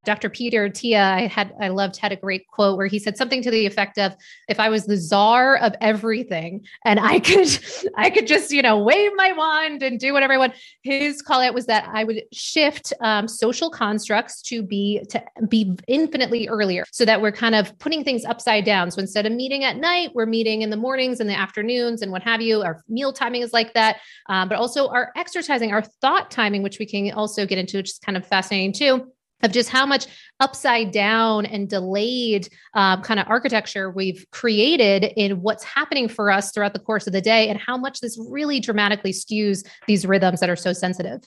[0.07, 0.29] Dr.
[0.29, 3.51] Peter Attia, I had I loved had a great quote where he said something to
[3.51, 4.15] the effect of,
[4.47, 7.49] "If I was the czar of everything and I could
[7.97, 11.41] I could just you know wave my wand and do whatever I want," his call
[11.41, 16.85] out was that I would shift um, social constructs to be to be infinitely earlier,
[16.91, 18.91] so that we're kind of putting things upside down.
[18.91, 22.13] So instead of meeting at night, we're meeting in the mornings and the afternoons and
[22.13, 22.61] what have you.
[22.61, 23.97] Our meal timing is like that,
[24.29, 27.89] um, but also our exercising, our thought timing, which we can also get into, which
[27.89, 29.11] is kind of fascinating too
[29.43, 30.07] of just how much
[30.39, 36.51] upside down and delayed um, kind of architecture we've created in what's happening for us
[36.51, 40.39] throughout the course of the day and how much this really dramatically skews these rhythms
[40.39, 41.21] that are so sensitive.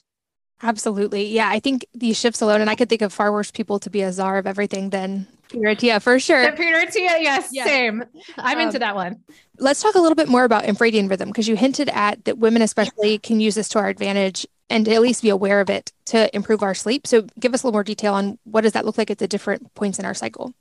[0.63, 1.27] Absolutely.
[1.27, 1.49] Yeah.
[1.49, 4.01] I think these shifts alone, and I could think of far worse people to be
[4.01, 6.49] a czar of everything than Peter Attia for sure.
[6.49, 7.67] The yes, yes.
[7.67, 8.03] same.
[8.37, 9.21] I'm um, into that one.
[9.59, 12.61] Let's talk a little bit more about infradian rhythm because you hinted at that women,
[12.61, 16.33] especially, can use this to our advantage and at least be aware of it to
[16.33, 17.05] improve our sleep.
[17.05, 19.27] So give us a little more detail on what does that look like at the
[19.27, 20.53] different points in our cycle?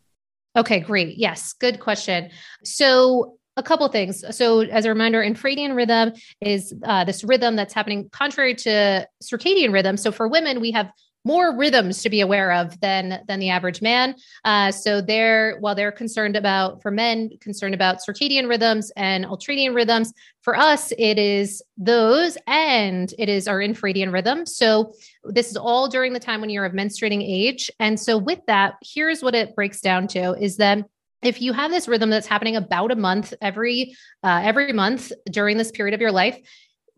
[0.56, 1.16] Okay, great.
[1.16, 2.30] Yes, good question.
[2.64, 4.24] So a couple things.
[4.36, 9.72] So, as a reminder, infradian rhythm is uh, this rhythm that's happening contrary to circadian
[9.72, 9.96] rhythm.
[9.96, 10.90] So, for women, we have
[11.24, 14.14] more rhythms to be aware of than than the average man.
[14.44, 19.74] Uh, so they're while they're concerned about for men concerned about circadian rhythms and ultradian
[19.74, 20.12] rhythms.
[20.42, 24.46] For us, it is those and it is our infradian rhythm.
[24.46, 24.94] So
[25.24, 27.70] this is all during the time when you're of menstruating age.
[27.78, 30.86] And so with that, here's what it breaks down to: is that
[31.22, 35.56] if you have this rhythm that's happening about a month every uh, every month during
[35.58, 36.38] this period of your life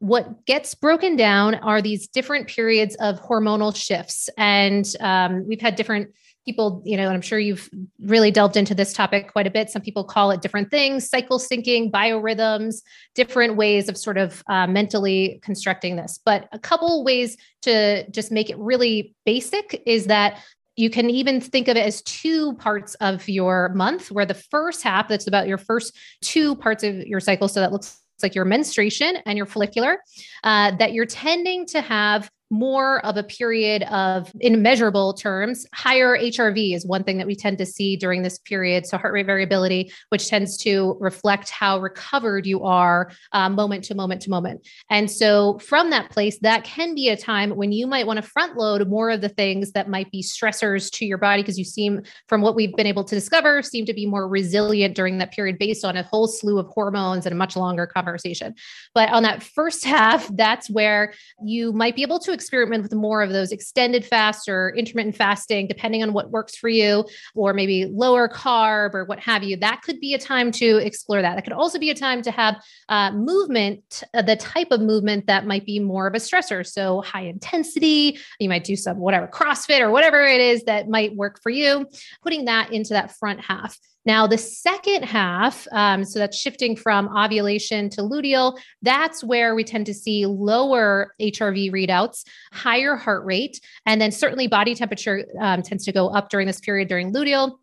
[0.03, 4.29] what gets broken down are these different periods of hormonal shifts.
[4.37, 6.11] And um, we've had different
[6.45, 9.71] people, you know, and I'm sure you've really delved into this topic quite a bit.
[9.71, 12.83] Some people call it different things, cycle syncing, biorhythms,
[13.15, 16.19] different ways of sort of uh, mentally constructing this.
[16.25, 20.41] But a couple ways to just make it really basic is that
[20.77, 24.83] you can even think of it as two parts of your month, where the first
[24.83, 27.49] half, that's about your first two parts of your cycle.
[27.49, 29.99] So that looks like your menstruation and your follicular,
[30.45, 36.19] uh, that you're tending to have more of a period of, in measurable terms, higher
[36.19, 38.85] HRV is one thing that we tend to see during this period.
[38.87, 43.95] So, heart rate variability, which tends to reflect how recovered you are uh, moment to
[43.95, 44.69] moment to moment.
[44.91, 48.23] And so, from that place, that can be a time when you might want to
[48.23, 51.65] front load more of the things that might be stressors to your body because you
[51.65, 55.33] seem, from what we've been able to discover, seem to be more resilient during that
[55.33, 58.55] period based on a whole slew of hormones and a much longer conversation.
[58.95, 63.23] But on that first half, that's where you might be able to experiment with more
[63.23, 67.87] of those extended fasts or intermittent fasting, depending on what works for you, or maybe
[67.87, 69.57] lower carb or what have you.
[69.57, 71.37] That could be a time to explore that.
[71.37, 72.57] That could also be a time to have
[72.89, 76.67] uh, movement, uh, the type of movement that might be more of a stressor.
[76.67, 81.15] So high intensity, you might do some whatever CrossFit or whatever it is that might
[81.15, 81.87] work for you,
[82.23, 83.79] putting that into that front half.
[84.05, 89.63] Now, the second half, um, so that's shifting from ovulation to luteal, that's where we
[89.63, 95.63] tend to see lower HRV readouts, higher heart rate, and then certainly body temperature um,
[95.63, 97.59] tends to go up during this period during luteal.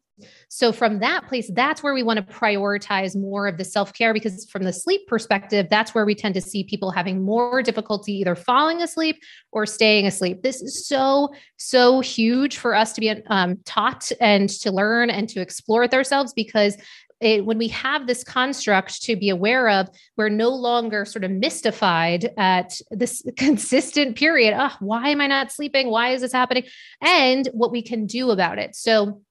[0.49, 4.13] So, from that place, that's where we want to prioritize more of the self care
[4.13, 8.13] because, from the sleep perspective, that's where we tend to see people having more difficulty
[8.13, 10.43] either falling asleep or staying asleep.
[10.43, 15.27] This is so, so huge for us to be um, taught and to learn and
[15.29, 16.77] to explore with ourselves because
[17.21, 21.31] it, when we have this construct to be aware of, we're no longer sort of
[21.31, 24.55] mystified at this consistent period.
[24.57, 25.89] Oh, why am I not sleeping?
[25.89, 26.63] Why is this happening?
[27.01, 28.75] And what we can do about it.
[28.75, 29.21] So,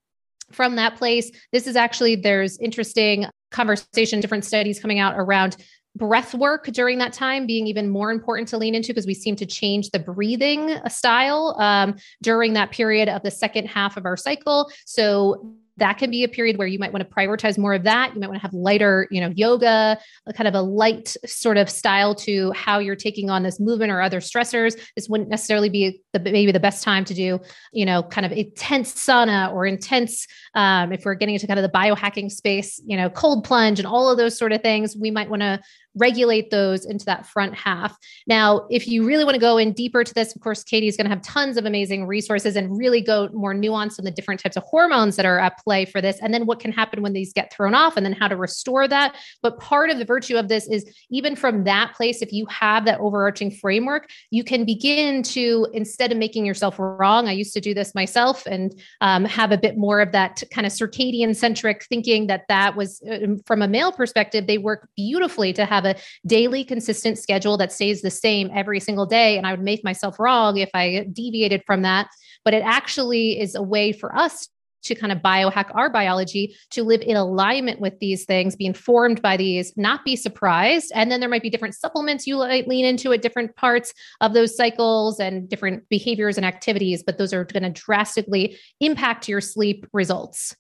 [0.51, 1.31] from that place.
[1.53, 5.57] This is actually, there's interesting conversation, different studies coming out around
[5.97, 9.35] breath work during that time being even more important to lean into because we seem
[9.37, 14.17] to change the breathing style um, during that period of the second half of our
[14.17, 14.71] cycle.
[14.87, 18.15] So that can be a period where you might want to prioritize more of that.
[18.15, 19.99] You might want to have lighter, you know, yoga,
[20.35, 24.01] kind of a light sort of style to how you're taking on this movement or
[24.01, 24.79] other stressors.
[24.97, 27.41] This wouldn't necessarily be the maybe the best time to do,
[27.73, 30.27] you know, kind of intense sauna or intense.
[30.55, 33.87] Um, if we're getting into kind of the biohacking space, you know, cold plunge and
[33.87, 35.61] all of those sort of things, we might want to
[35.99, 37.97] regulate those into that front half.
[38.27, 40.97] Now, if you really want to go in deeper to this, of course, Katie is
[40.97, 44.41] going to have tons of amazing resources and really go more nuanced on the different
[44.41, 47.13] types of hormones that are at play for this, and then what can happen when
[47.13, 49.17] these get thrown off, and then how to restore that.
[49.43, 52.85] But part of the virtue of this is even from that place, if you have
[52.85, 57.61] that overarching framework, you can begin to, instead of making yourself wrong, I used to
[57.61, 61.85] do this myself and um, have a bit more of that kind of circadian centric
[61.85, 65.97] thinking that that was uh, from a male perspective, they work beautifully to have a
[66.27, 69.37] daily consistent schedule that stays the same every single day.
[69.37, 72.09] And I would make myself wrong if I deviated from that.
[72.45, 74.49] But it actually is a way for us
[74.85, 79.21] to kind of biohack our biology to live in alignment with these things, be informed
[79.21, 80.93] by these, not be surprised.
[80.95, 84.35] And then there might be different supplements you might lean into at different parts of
[84.35, 89.41] those cycles and different behaviors and activities, but those are going to drastically impact your
[89.41, 90.55] sleep results.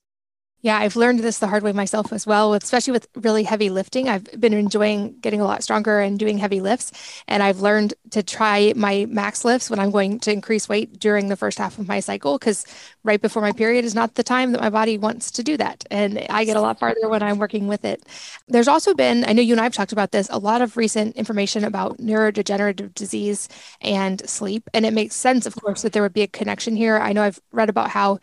[0.60, 4.08] Yeah, I've learned this the hard way myself as well, especially with really heavy lifting.
[4.08, 6.90] I've been enjoying getting a lot stronger and doing heavy lifts.
[7.28, 11.28] And I've learned to try my max lifts when I'm going to increase weight during
[11.28, 12.66] the first half of my cycle, because
[13.04, 15.84] right before my period is not the time that my body wants to do that.
[15.92, 18.04] And I get a lot farther when I'm working with it.
[18.48, 20.76] There's also been, I know you and I have talked about this, a lot of
[20.76, 23.48] recent information about neurodegenerative disease
[23.80, 24.68] and sleep.
[24.74, 26.98] And it makes sense, of course, that there would be a connection here.
[26.98, 28.18] I know I've read about how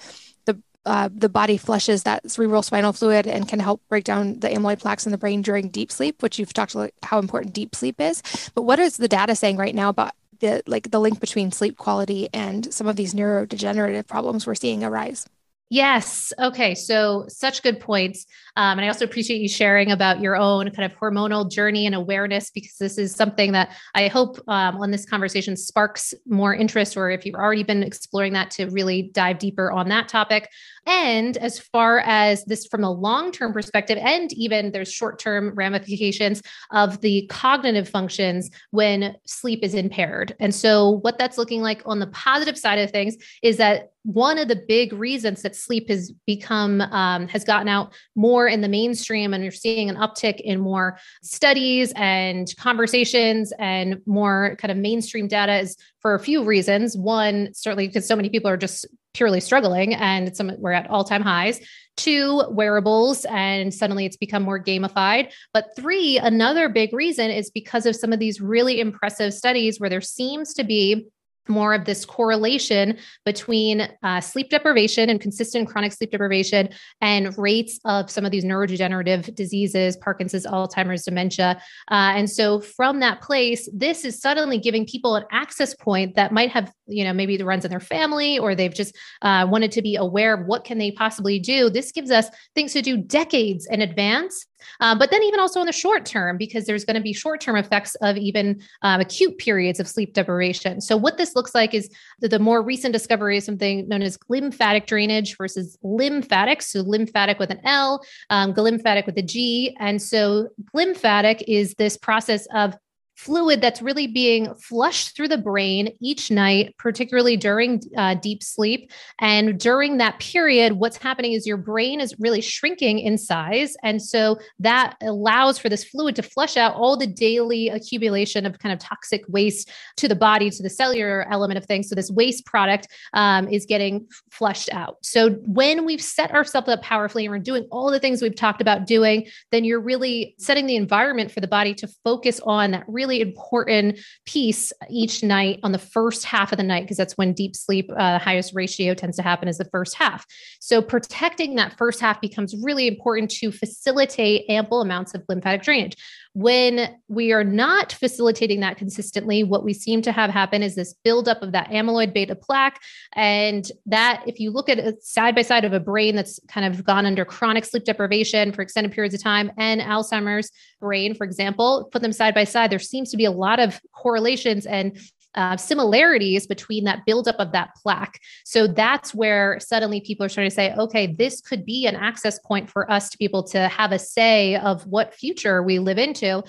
[0.85, 4.79] uh, the body flushes that cerebral spinal fluid and can help break down the amyloid
[4.79, 7.99] plaques in the brain during deep sleep, which you've talked about how important deep sleep
[7.99, 8.21] is.
[8.53, 11.77] But what is the data saying right now about the like the link between sleep
[11.77, 15.27] quality and some of these neurodegenerative problems we're seeing arise?
[15.71, 16.31] Yes.
[16.39, 16.75] Okay.
[16.75, 18.27] So, such good points.
[18.55, 21.95] Um, and I also appreciate you sharing about your own kind of hormonal journey and
[21.95, 26.95] awareness, because this is something that I hope um, on this conversation sparks more interest,
[26.95, 30.51] or if you've already been exploring that, to really dive deeper on that topic.
[30.85, 35.53] And as far as this from a long term perspective, and even there's short term
[35.55, 40.35] ramifications of the cognitive functions when sleep is impaired.
[40.39, 44.37] And so, what that's looking like on the positive side of things is that one
[44.37, 48.67] of the big reasons that sleep has become um, has gotten out more in the
[48.67, 54.77] mainstream and you're seeing an uptick in more studies and conversations and more kind of
[54.77, 58.85] mainstream data is for a few reasons one certainly because so many people are just
[59.15, 61.59] purely struggling and some we're at all-time highs.
[61.97, 65.31] Two wearables and suddenly it's become more gamified.
[65.53, 69.89] But three another big reason is because of some of these really impressive studies where
[69.89, 71.07] there seems to be
[71.47, 76.69] more of this correlation between uh, sleep deprivation and consistent chronic sleep deprivation
[77.01, 81.61] and rates of some of these neurodegenerative diseases, Parkinson's, Alzheimer's, dementia.
[81.91, 86.31] Uh, and so, from that place, this is suddenly giving people an access point that
[86.31, 89.71] might have, you know, maybe the runs in their family or they've just uh, wanted
[89.71, 91.69] to be aware of what can they possibly do.
[91.69, 94.45] This gives us things to do decades in advance
[94.79, 97.41] uh, but then, even also in the short term, because there's going to be short
[97.41, 100.81] term effects of even um, acute periods of sleep deprivation.
[100.81, 101.89] So, what this looks like is
[102.19, 106.61] the, the more recent discovery is something known as glymphatic drainage versus lymphatic.
[106.61, 109.75] So, lymphatic with an L, um, glymphatic with a G.
[109.79, 112.75] And so, glymphatic is this process of
[113.15, 118.91] fluid that's really being flushed through the brain each night, particularly during uh, deep sleep.
[119.19, 123.75] And during that period, what's happening is your brain is really shrinking in size.
[123.83, 128.59] And so that allows for this fluid to flush out all the daily accumulation of
[128.59, 131.87] kind of toxic waste to the body, to the cellular element of things.
[131.89, 134.97] So this waste product um, is getting flushed out.
[135.03, 138.61] So when we've set ourselves up powerfully and we're doing all the things we've talked
[138.61, 142.83] about doing, then you're really setting the environment for the body to focus on that
[142.87, 147.17] really really important piece each night on the first half of the night, because that's
[147.17, 150.25] when deep sleep, uh, highest ratio tends to happen is the first half.
[150.59, 155.95] So protecting that first half becomes really important to facilitate ample amounts of glymphatic drainage.
[156.35, 160.93] When we are not facilitating that consistently, what we seem to have happen is this
[160.93, 162.81] buildup of that amyloid beta plaque.
[163.13, 166.65] And that, if you look at it side by side of a brain that's kind
[166.65, 171.23] of gone under chronic sleep deprivation for extended periods of time and Alzheimer's brain, for
[171.23, 174.99] example, put them side by side, there seems to be a lot of correlations and
[175.35, 178.19] uh, similarities between that buildup of that plaque.
[178.45, 182.39] So that's where suddenly people are starting to say, okay, this could be an access
[182.39, 185.97] point for us to be able to have a say of what future we live
[185.97, 186.43] into.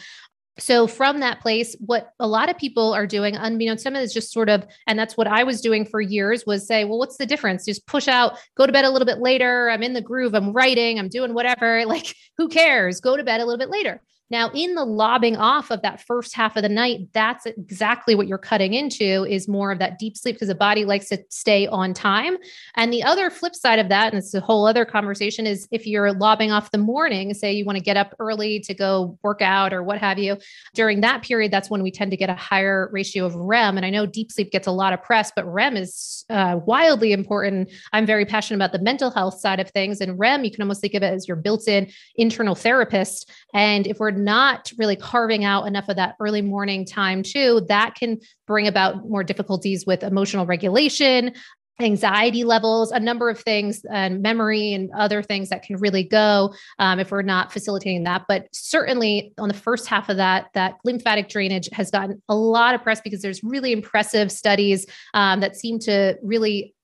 [0.59, 4.14] So from that place, what a lot of people are doing, unbeknownst to them, is
[4.14, 7.18] just sort of, and that's what I was doing for years, was say, well, what's
[7.18, 7.66] the difference?
[7.66, 9.68] Just push out, go to bed a little bit later.
[9.68, 10.34] I'm in the groove.
[10.34, 10.99] I'm writing.
[10.99, 11.84] I'm doing whatever.
[11.87, 13.01] Like, who cares?
[13.01, 14.03] Go to bed a little bit later.
[14.29, 18.27] Now, in the lobbing off of that first half of the night, that's exactly what
[18.27, 21.68] you're cutting into is more of that deep sleep because the body likes to stay
[21.68, 22.37] on time.
[22.74, 25.87] And the other flip side of that, and it's a whole other conversation, is if
[25.87, 29.43] you're lobbing off the morning, say you want to get up early to go work
[29.43, 30.37] out or what have you,
[30.74, 33.77] during that period, that's when we tend to get a higher ratio of REM.
[33.77, 37.12] And I know deep sleep gets a lot of press, but REM is uh, wildly
[37.12, 37.70] important.
[37.93, 40.01] I'm very passionate about the mental health side of things.
[40.01, 43.31] And REM, you can almost think of it as your built in internal therapist.
[43.55, 47.95] And if we're not really carving out enough of that early morning time too, that
[47.95, 51.33] can bring about more difficulties with emotional regulation,
[51.81, 56.55] anxiety levels, a number of things, and memory and other things that can really go
[56.79, 58.25] um, if we're not facilitating that.
[58.29, 62.75] But certainly on the first half of that, that glymphatic drainage has gotten a lot
[62.75, 66.75] of press because there's really impressive studies um, that seem to really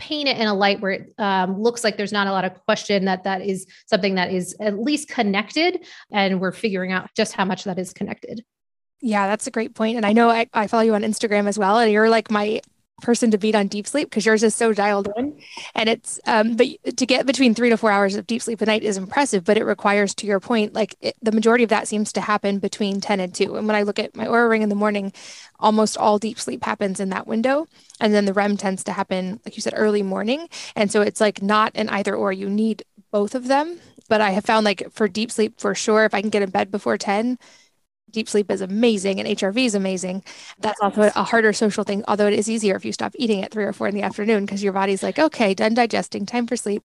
[0.00, 2.54] paint it in a light where it um, looks like there's not a lot of
[2.64, 7.34] question that that is something that is at least connected and we're figuring out just
[7.34, 8.44] how much that is connected.
[9.02, 11.58] Yeah that's a great point and i know i, I follow you on instagram as
[11.58, 12.60] well and you're like my
[13.00, 15.40] person to beat on deep sleep because yours is so dialed in.
[15.74, 18.66] And it's, um, but to get between three to four hours of deep sleep a
[18.66, 21.88] night is impressive, but it requires, to your point, like it, the majority of that
[21.88, 23.56] seems to happen between 10 and 2.
[23.56, 25.12] And when I look at my Oura ring in the morning,
[25.58, 27.66] almost all deep sleep happens in that window.
[28.00, 30.48] And then the REM tends to happen, like you said, early morning.
[30.76, 33.80] And so it's like not an either or, you need both of them.
[34.08, 36.50] But I have found like for deep sleep, for sure, if I can get in
[36.50, 37.38] bed before 10,
[38.12, 40.22] deep sleep is amazing and HRV is amazing.
[40.58, 43.52] That's also a harder social thing, although it is easier if you stop eating at
[43.52, 46.56] three or four in the afternoon because your body's like, okay, done digesting, time for
[46.56, 46.82] sleep.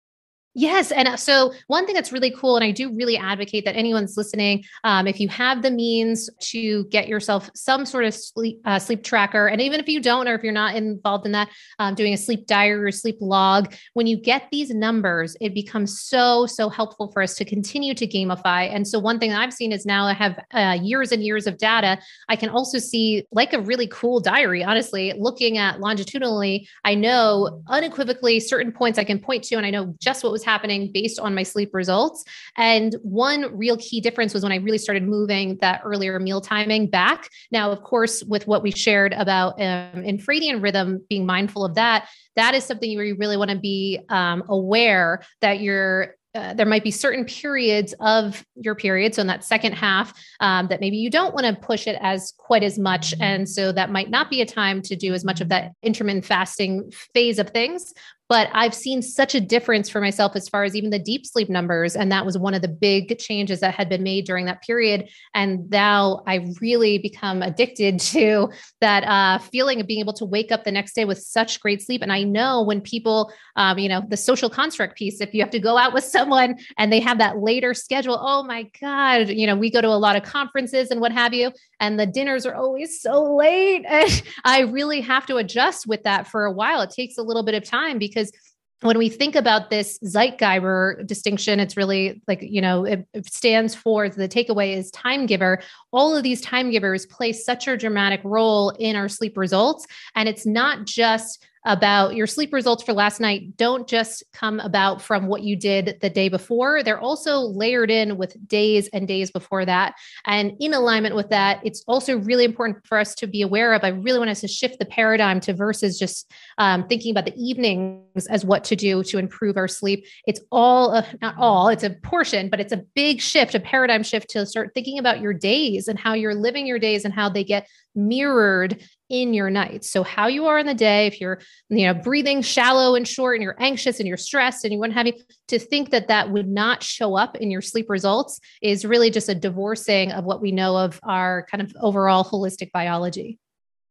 [0.55, 0.93] Yes.
[0.93, 4.19] And uh, so, one thing that's really cool, and I do really advocate that anyone's
[4.19, 8.79] listening, um, if you have the means to get yourself some sort of sleep, uh,
[8.79, 11.49] sleep tracker, and even if you don't, or if you're not involved in that,
[11.79, 16.03] um, doing a sleep diary or sleep log, when you get these numbers, it becomes
[16.03, 18.71] so, so helpful for us to continue to gamify.
[18.71, 21.47] And so, one thing that I've seen is now I have uh, years and years
[21.47, 21.99] of data.
[22.29, 27.63] I can also see like a really cool diary, honestly, looking at longitudinally, I know
[27.69, 30.91] unequivocally certain points I can point to, and I know just what was was happening
[30.93, 32.25] based on my sleep results.
[32.57, 36.89] And one real key difference was when I really started moving that earlier meal timing
[36.89, 37.29] back.
[37.51, 42.09] Now, of course, with what we shared about um, infradian rhythm, being mindful of that,
[42.37, 46.65] that is something where you really want to be um, aware that you're uh, there
[46.65, 49.15] might be certain periods of your period.
[49.15, 52.33] So in that second half, um, that maybe you don't want to push it as
[52.39, 53.13] quite as much.
[53.21, 56.25] And so that might not be a time to do as much of that intermittent
[56.25, 57.93] fasting phase of things.
[58.33, 61.51] But I've seen such a difference for myself as far as even the deep sleep
[61.51, 61.95] numbers.
[61.95, 65.11] And that was one of the big changes that had been made during that period.
[65.35, 70.51] And now I really become addicted to that uh, feeling of being able to wake
[70.51, 72.01] up the next day with such great sleep.
[72.01, 75.51] And I know when people, um, you know, the social construct piece, if you have
[75.51, 79.47] to go out with someone and they have that later schedule, oh my God, you
[79.47, 82.47] know, we go to a lot of conferences and what have you, and the dinners
[82.47, 83.85] are always so late.
[83.93, 86.81] And I really have to adjust with that for a while.
[86.81, 88.41] It takes a little bit of time because because
[88.83, 93.75] when we think about this Zeitgeber distinction, it's really like, you know, it, it, stands
[93.75, 95.63] for the takeaway is time giver.
[95.93, 99.87] All of these time givers play such a dramatic role in our sleep results.
[100.17, 105.01] And it's not just about your sleep results for last night don't just come about
[105.01, 106.83] from what you did the day before.
[106.83, 109.95] They're also layered in with days and days before that.
[110.27, 113.85] And in alignment with that, it's also really important for us to be aware of.
[113.85, 117.37] I really want us to shift the paradigm to versus just um, thinking about the
[117.37, 120.05] evenings as what to do to improve our sleep.
[120.27, 124.31] It's all, not all, it's a portion, but it's a big shift, a paradigm shift
[124.31, 127.45] to start thinking about your days and how you're living your days and how they
[127.45, 128.83] get mirrored
[129.13, 129.91] in your nights.
[129.91, 131.39] So how you are in the day, if you're,
[131.69, 134.97] you know, breathing shallow and short and you're anxious and you're stressed and you wouldn't
[134.97, 135.13] have you
[135.49, 139.29] to think that that would not show up in your sleep results is really just
[139.29, 143.39] a divorcing of what we know of our kind of overall holistic biology.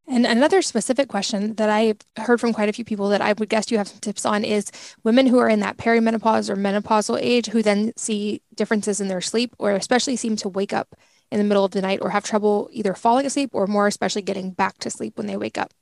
[0.07, 3.47] And another specific question that I heard from quite a few people that I would
[3.47, 4.71] guess you have some tips on is
[5.03, 9.21] women who are in that perimenopause or menopausal age who then see differences in their
[9.21, 10.95] sleep or especially seem to wake up
[11.31, 14.21] in the middle of the night or have trouble either falling asleep or more especially
[14.21, 15.73] getting back to sleep when they wake up?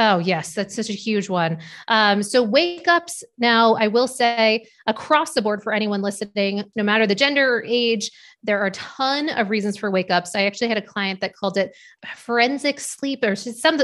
[0.00, 1.58] Oh, yes, that's such a huge one.
[1.88, 6.84] Um, so, wake ups now, I will say across the board for anyone listening, no
[6.84, 8.12] matter the gender or age,
[8.44, 10.36] there are a ton of reasons for wake ups.
[10.36, 11.76] I actually had a client that called it
[12.14, 13.76] forensic sleep or some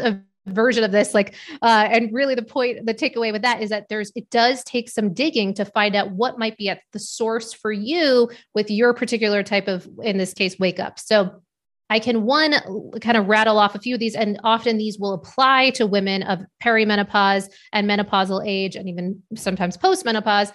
[0.47, 3.89] version of this like uh, and really the point the takeaway with that is that
[3.89, 7.53] there's it does take some digging to find out what might be at the source
[7.53, 11.41] for you with your particular type of in this case wake up so
[11.91, 12.55] I can one
[13.01, 16.23] kind of rattle off a few of these, and often these will apply to women
[16.23, 20.51] of perimenopause and menopausal age, and even sometimes postmenopause.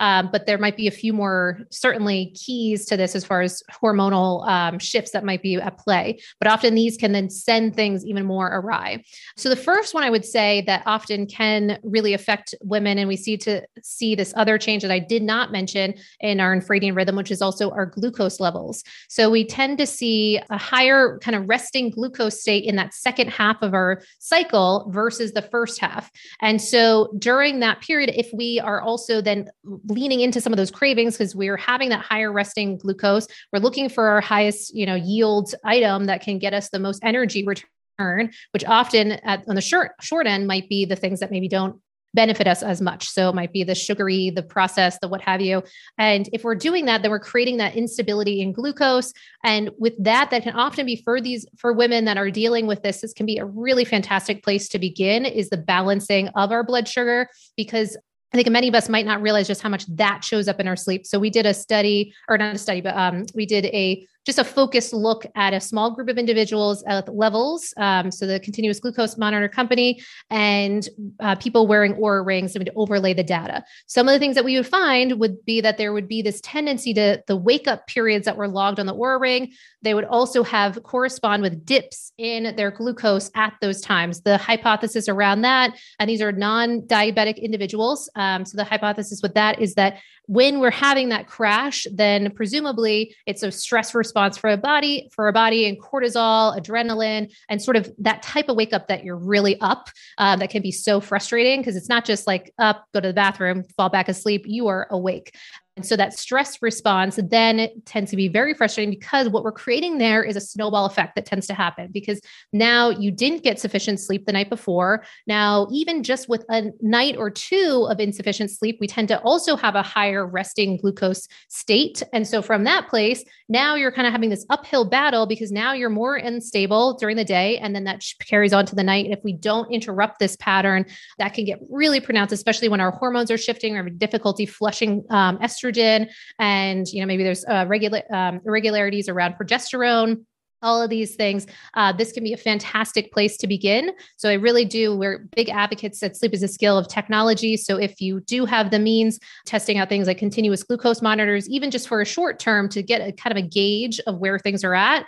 [0.00, 3.62] Um, but there might be a few more certainly keys to this as far as
[3.70, 6.20] hormonal um, shifts that might be at play.
[6.38, 9.04] But often these can then send things even more awry.
[9.36, 13.16] So the first one I would say that often can really affect women, and we
[13.16, 17.16] see to see this other change that I did not mention in our infradian rhythm,
[17.16, 18.82] which is also our glucose levels.
[19.08, 23.30] So we tend to see a higher kind of resting glucose state in that second
[23.30, 26.10] half of our cycle versus the first half.
[26.40, 30.70] And so during that period, if we are also then leaning into some of those
[30.70, 33.26] cravings because we're having that higher resting glucose.
[33.52, 37.02] We're looking for our highest, you know, yield item that can get us the most
[37.04, 41.30] energy return, which often at, on the short short end might be the things that
[41.30, 41.80] maybe don't
[42.14, 43.08] benefit us as much.
[43.08, 45.62] So it might be the sugary, the processed, the what have you.
[45.98, 49.12] And if we're doing that, then we're creating that instability in glucose.
[49.44, 52.82] And with that, that can often be for these for women that are dealing with
[52.82, 56.64] this, this can be a really fantastic place to begin is the balancing of our
[56.64, 57.96] blood sugar because
[58.32, 60.66] I think many of us might not realize just how much that shows up in
[60.66, 61.06] our sleep.
[61.06, 64.38] So we did a study, or not a study, but um, we did a just
[64.38, 67.74] a focused look at a small group of individuals at Levels.
[67.76, 70.88] Um, so the continuous glucose monitor company and
[71.20, 73.64] uh, people wearing Oura rings and would overlay the data.
[73.86, 76.40] Some of the things that we would find would be that there would be this
[76.40, 79.52] tendency to the wake up periods that were logged on the Oura ring.
[79.82, 84.20] They would also have correspond with dips in their glucose at those times.
[84.20, 88.08] The hypothesis around that, and these are non diabetic individuals.
[88.14, 89.98] Um, so the hypothesis with that is that
[90.32, 95.28] when we're having that crash, then presumably it's a stress response for a body, for
[95.28, 99.14] a body, and cortisol, adrenaline, and sort of that type of wake up that you're
[99.14, 99.90] really up.
[100.16, 103.12] Um, that can be so frustrating because it's not just like up, go to the
[103.14, 104.44] bathroom, fall back asleep.
[104.46, 105.36] You are awake.
[105.76, 109.96] And so that stress response then tends to be very frustrating because what we're creating
[109.96, 112.20] there is a snowball effect that tends to happen because
[112.52, 115.02] now you didn't get sufficient sleep the night before.
[115.26, 119.56] Now, even just with a night or two of insufficient sleep, we tend to also
[119.56, 122.02] have a higher resting glucose state.
[122.12, 125.72] And so from that place, now you're kind of having this uphill battle because now
[125.72, 127.56] you're more unstable during the day.
[127.56, 129.06] And then that carries on to the night.
[129.06, 130.84] And if we don't interrupt this pattern,
[131.16, 135.02] that can get really pronounced, especially when our hormones are shifting, or have difficulty flushing
[135.08, 136.08] um, estrogen estrogen,
[136.38, 140.24] and you know maybe there's uh, regular um, irregularities around progesterone
[140.62, 141.46] all of these things.
[141.74, 143.92] Uh, this can be a fantastic place to begin.
[144.16, 144.96] So I really do.
[144.96, 147.56] We're big advocates that sleep is a skill of technology.
[147.56, 151.70] So if you do have the means, testing out things like continuous glucose monitors, even
[151.70, 154.64] just for a short term to get a kind of a gauge of where things
[154.64, 155.06] are at.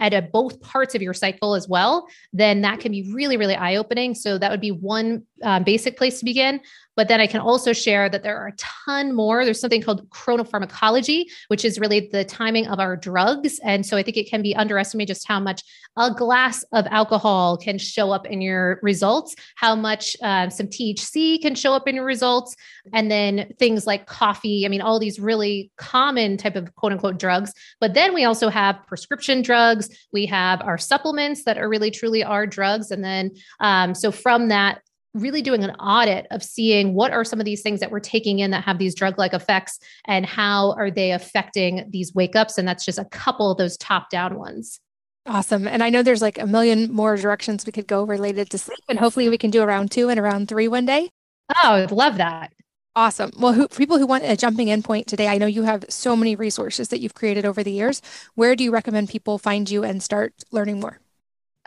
[0.00, 3.56] At a, both parts of your cycle as well, then that can be really, really
[3.56, 4.14] eye opening.
[4.14, 6.60] So, that would be one um, basic place to begin.
[6.98, 9.44] But then I can also share that there are a ton more.
[9.44, 13.60] There's something called chronopharmacology, which is really the timing of our drugs.
[13.62, 15.62] And so I think it can be underestimated just how much
[15.96, 21.40] a glass of alcohol can show up in your results, how much uh, some THC
[21.40, 22.56] can show up in your results,
[22.92, 24.66] and then things like coffee.
[24.66, 27.52] I mean, all these really common type of quote unquote drugs.
[27.80, 29.88] But then we also have prescription drugs.
[30.12, 32.90] We have our supplements that are really truly our drugs.
[32.90, 33.30] And then
[33.60, 34.80] um, so from that,
[35.20, 38.38] really doing an audit of seeing what are some of these things that we're taking
[38.38, 42.58] in that have these drug like effects and how are they affecting these wake ups.
[42.58, 44.80] And that's just a couple of those top down ones.
[45.26, 45.68] Awesome.
[45.68, 48.78] And I know there's like a million more directions we could go related to sleep,
[48.88, 51.10] and hopefully we can do around two and around three one day.
[51.62, 52.52] Oh, I'd love that.
[52.96, 53.30] Awesome.
[53.38, 56.16] Well, who, people who want a jumping in point today, I know you have so
[56.16, 58.02] many resources that you've created over the years.
[58.34, 60.98] Where do you recommend people find you and start learning more?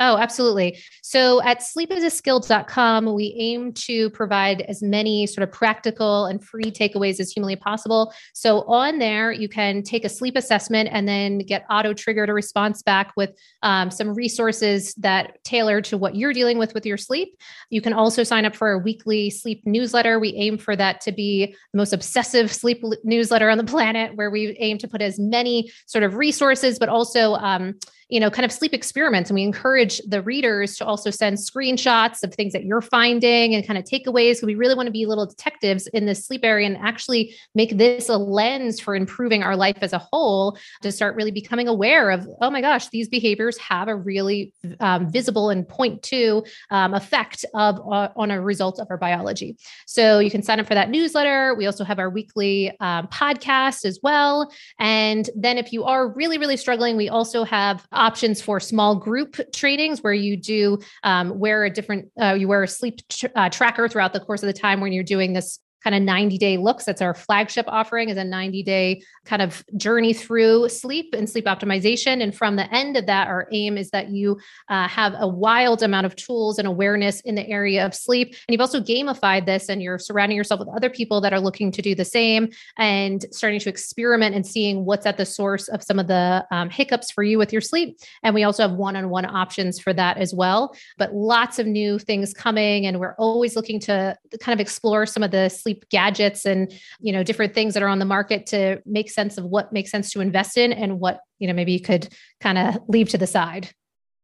[0.04, 0.80] Oh, absolutely.
[1.04, 7.20] So at sleepisaskill.com, we aim to provide as many sort of practical and free takeaways
[7.20, 8.12] as humanly possible.
[8.34, 12.34] So on there, you can take a sleep assessment and then get auto triggered a
[12.34, 16.98] response back with um, some resources that tailor to what you're dealing with with your
[16.98, 17.38] sleep.
[17.70, 20.20] You can also sign up for a weekly sleep newsletter.
[20.20, 24.32] We aim for that to be the most obsessive sleep newsletter on the planet, where
[24.32, 27.76] we aim to put as many sort of resources, but also um,
[28.12, 29.30] you know, kind of sleep experiments.
[29.30, 33.66] And we encourage the readers to also send screenshots of things that you're finding and
[33.66, 34.44] kind of takeaways.
[34.44, 38.10] We really want to be little detectives in this sleep area and actually make this
[38.10, 42.28] a lens for improving our life as a whole to start really becoming aware of,
[42.42, 47.46] oh my gosh, these behaviors have a really um, visible and point to um, effect
[47.54, 49.56] of uh, on a result of our biology.
[49.88, 51.56] So you can sign up for that newsletter.
[51.56, 54.52] We also have our weekly um, podcast as well.
[54.80, 59.40] And then if you are really, really struggling, we also have options for small group
[59.54, 63.50] trainings where you do um, wear a different, uh, you wear a sleep tr- uh,
[63.50, 66.58] tracker throughout the course of the time when you're doing this kind of 90 day
[66.58, 66.86] looks.
[66.86, 71.46] That's our flagship offering is a 90 day kind of journey through sleep and sleep
[71.46, 72.22] optimization.
[72.22, 75.84] And from the end of that, our aim is that you uh, have a wild
[75.84, 78.30] amount of tools and awareness in the area of sleep.
[78.30, 81.72] And you've also gamified this and you're surrounding yourself with other people that are looking
[81.72, 85.84] to do the same and starting to experiment and seeing what's at the source of
[85.84, 87.98] some of the um, hiccups for you with your sleep.
[88.24, 90.76] And we also have one on one options for that as well.
[90.98, 92.86] But lots of new things coming.
[92.86, 96.74] And we're always looking to kind of explore some of the sleep sleep gadgets and
[97.00, 99.92] you know different things that are on the market to make sense of what makes
[99.92, 102.10] sense to invest in and what you know maybe you could
[102.40, 103.70] kind of leave to the side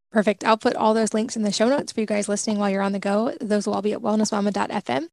[0.10, 0.46] Perfect.
[0.46, 2.82] I'll put all those links in the show notes for you guys listening while you're
[2.82, 3.36] on the go.
[3.42, 5.08] Those will all be at wellnessmama.fm.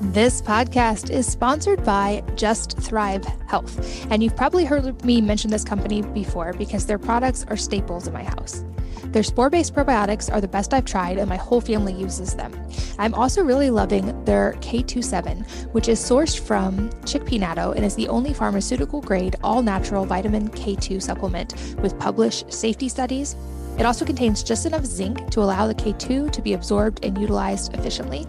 [0.00, 4.06] This podcast is sponsored by Just Thrive Health.
[4.10, 8.14] And you've probably heard me mention this company before because their products are staples in
[8.14, 8.64] my house.
[9.12, 12.50] Their spore based probiotics are the best I've tried, and my whole family uses them.
[12.98, 18.08] I'm also really loving their K27, which is sourced from chickpea natto and is the
[18.08, 23.36] only pharmaceutical grade all natural vitamin K2 supplement with published safety studies.
[23.78, 27.74] It also contains just enough zinc to allow the K2 to be absorbed and utilized
[27.74, 28.24] efficiently.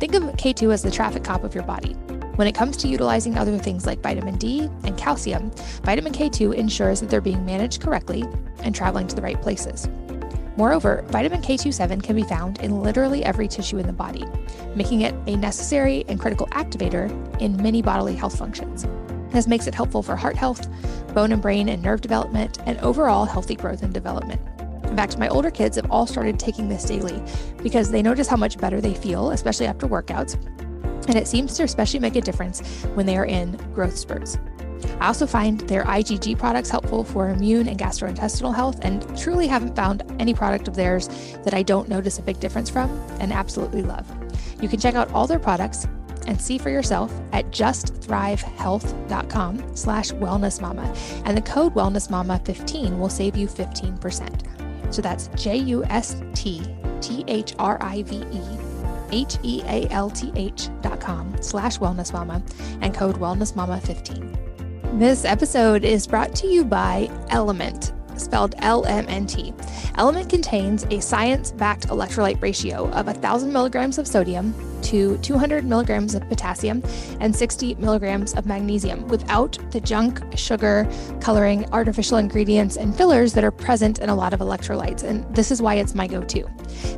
[0.00, 1.92] Think of K2 as the traffic cop of your body.
[2.34, 5.52] When it comes to utilizing other things like vitamin D and calcium,
[5.82, 8.24] vitamin K2 ensures that they're being managed correctly
[8.64, 9.88] and traveling to the right places.
[10.58, 14.24] Moreover, vitamin K27 can be found in literally every tissue in the body,
[14.74, 17.08] making it a necessary and critical activator
[17.40, 18.84] in many bodily health functions.
[19.30, 20.66] This makes it helpful for heart health,
[21.14, 24.40] bone and brain and nerve development, and overall healthy growth and development.
[24.82, 27.22] In fact, my older kids have all started taking this daily
[27.62, 30.34] because they notice how much better they feel, especially after workouts,
[31.06, 32.62] and it seems to especially make a difference
[32.94, 34.38] when they are in growth spurts.
[35.00, 39.76] I also find their IgG products helpful for immune and gastrointestinal health, and truly haven't
[39.76, 41.08] found any product of theirs
[41.44, 44.06] that I don't notice a big difference from and absolutely love.
[44.60, 45.86] You can check out all their products
[46.26, 51.22] and see for yourself at justthrivehealth.com slash wellnessmama.
[51.24, 54.94] And the code wellnessmama15 will save you 15%.
[54.94, 56.28] So that's J-U-S-T-T-H-R-I-V-E
[59.10, 62.42] H-E-A-L-T-H dot com slash wellness mama
[62.80, 64.27] and code wellness mama 15.
[64.94, 69.54] This episode is brought to you by Element, spelled LMNT.
[69.96, 76.14] Element contains a science backed electrolyte ratio of 1,000 milligrams of sodium to 200 milligrams
[76.16, 76.82] of potassium
[77.20, 83.44] and 60 milligrams of magnesium without the junk, sugar, coloring, artificial ingredients, and fillers that
[83.44, 85.04] are present in a lot of electrolytes.
[85.04, 86.48] And this is why it's my go to.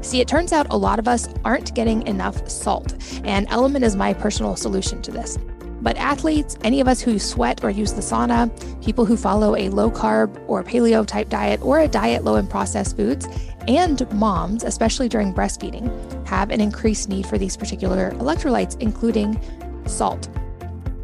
[0.01, 3.95] See, it turns out a lot of us aren't getting enough salt, and Element is
[3.95, 5.37] my personal solution to this.
[5.83, 8.51] But athletes, any of us who sweat or use the sauna,
[8.85, 12.47] people who follow a low carb or paleo type diet or a diet low in
[12.47, 13.27] processed foods,
[13.69, 15.91] and moms, especially during breastfeeding,
[16.27, 19.41] have an increased need for these particular electrolytes, including
[19.87, 20.29] salt.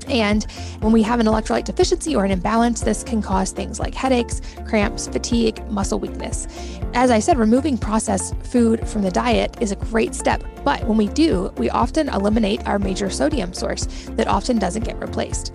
[0.09, 0.45] And
[0.81, 4.41] when we have an electrolyte deficiency or an imbalance, this can cause things like headaches,
[4.67, 6.47] cramps, fatigue, muscle weakness.
[6.95, 10.97] As I said, removing processed food from the diet is a great step, but when
[10.97, 15.55] we do, we often eliminate our major sodium source that often doesn't get replaced.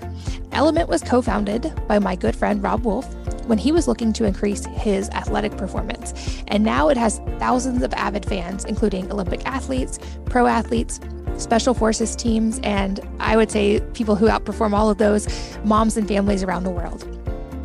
[0.51, 3.11] Element was co founded by my good friend Robb Wolf
[3.47, 6.43] when he was looking to increase his athletic performance.
[6.47, 10.99] And now it has thousands of avid fans, including Olympic athletes, pro athletes,
[11.41, 15.27] special forces teams, and I would say people who outperform all of those,
[15.63, 17.07] moms and families around the world.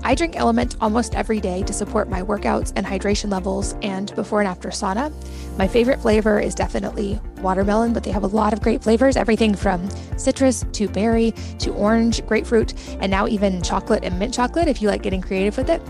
[0.07, 4.41] I drink Element almost every day to support my workouts and hydration levels and before
[4.41, 5.13] and after sauna.
[5.59, 9.57] My favorite flavor is definitely watermelon, but they have a lot of great flavors everything
[9.57, 14.81] from citrus to berry to orange, grapefruit, and now even chocolate and mint chocolate if
[14.81, 15.83] you like getting creative with it.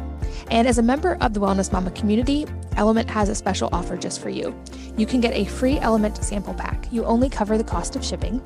[0.51, 4.21] And as a member of the Wellness Mama community, Element has a special offer just
[4.21, 4.55] for you.
[4.97, 6.87] You can get a free Element sample pack.
[6.93, 8.41] You only cover the cost of shipping.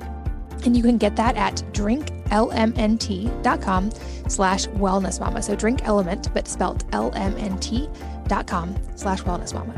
[0.64, 3.90] And you can get that at drinklmnt.com
[4.28, 5.42] slash wellness mama.
[5.42, 9.74] So drink element, but spelled lmnt.com slash wellness mama.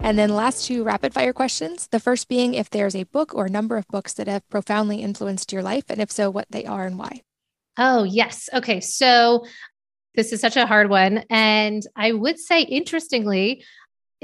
[0.00, 1.88] And then last two rapid fire questions.
[1.88, 5.00] The first being if there's a book or a number of books that have profoundly
[5.00, 7.22] influenced your life, and if so, what they are and why.
[7.78, 8.50] Oh, yes.
[8.52, 8.80] Okay.
[8.80, 9.46] So
[10.14, 11.24] this is such a hard one.
[11.30, 13.64] And I would say, interestingly,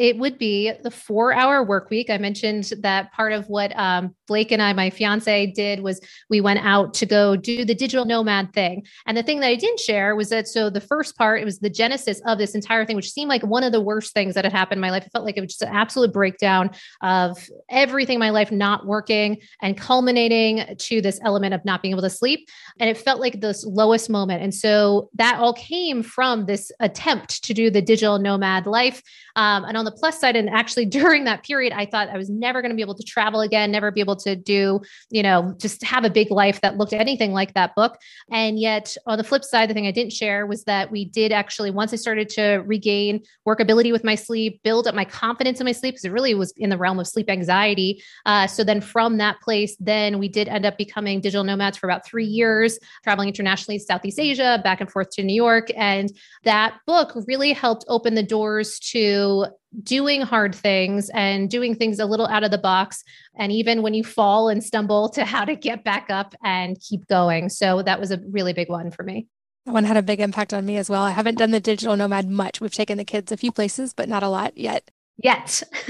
[0.01, 2.09] it would be the four hour work week.
[2.09, 6.40] I mentioned that part of what um, Blake and I, my fiance, did was we
[6.40, 8.86] went out to go do the digital nomad thing.
[9.07, 11.59] And the thing that I didn't share was that so the first part, it was
[11.59, 14.44] the genesis of this entire thing, which seemed like one of the worst things that
[14.44, 15.05] had happened in my life.
[15.05, 16.70] It felt like it was just an absolute breakdown
[17.03, 17.36] of
[17.68, 22.01] everything in my life not working and culminating to this element of not being able
[22.01, 22.48] to sleep.
[22.78, 24.42] And it felt like this lowest moment.
[24.42, 29.03] And so that all came from this attempt to do the digital nomad life.
[29.36, 32.30] Um, and on the plus side, and actually during that period, I thought I was
[32.30, 34.80] never going to be able to travel again, never be able to do,
[35.11, 37.99] you know, just have a big life that looked anything like that book.
[38.30, 41.32] And yet, on the flip side, the thing I didn't share was that we did
[41.32, 45.64] actually, once I started to regain workability with my sleep, build up my confidence in
[45.64, 48.03] my sleep, because it really was in the realm of sleep anxiety.
[48.26, 51.86] Uh, so then from that place, then we did end up becoming digital nomads for
[51.86, 55.68] about three years, traveling internationally, Southeast Asia, back and forth to New York.
[55.76, 56.11] And
[56.45, 59.47] that book really helped open the doors to
[59.83, 63.05] doing hard things and doing things a little out of the box.
[63.37, 67.07] And even when you fall and stumble, to how to get back up and keep
[67.07, 67.49] going.
[67.49, 69.27] So that was a really big one for me.
[69.66, 71.03] That one had a big impact on me as well.
[71.03, 72.61] I haven't done the digital nomad much.
[72.61, 74.91] We've taken the kids a few places, but not a lot yet.
[75.23, 75.62] Yet.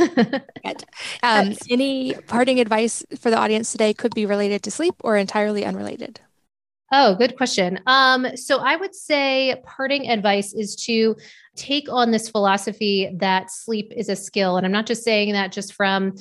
[0.64, 0.84] yet.
[1.22, 5.64] Um, any parting advice for the audience today could be related to sleep or entirely
[5.64, 6.20] unrelated?
[6.92, 7.78] Oh, good question.
[7.86, 11.14] Um, so I would say parting advice is to
[11.54, 14.56] take on this philosophy that sleep is a skill.
[14.56, 16.14] And I'm not just saying that just from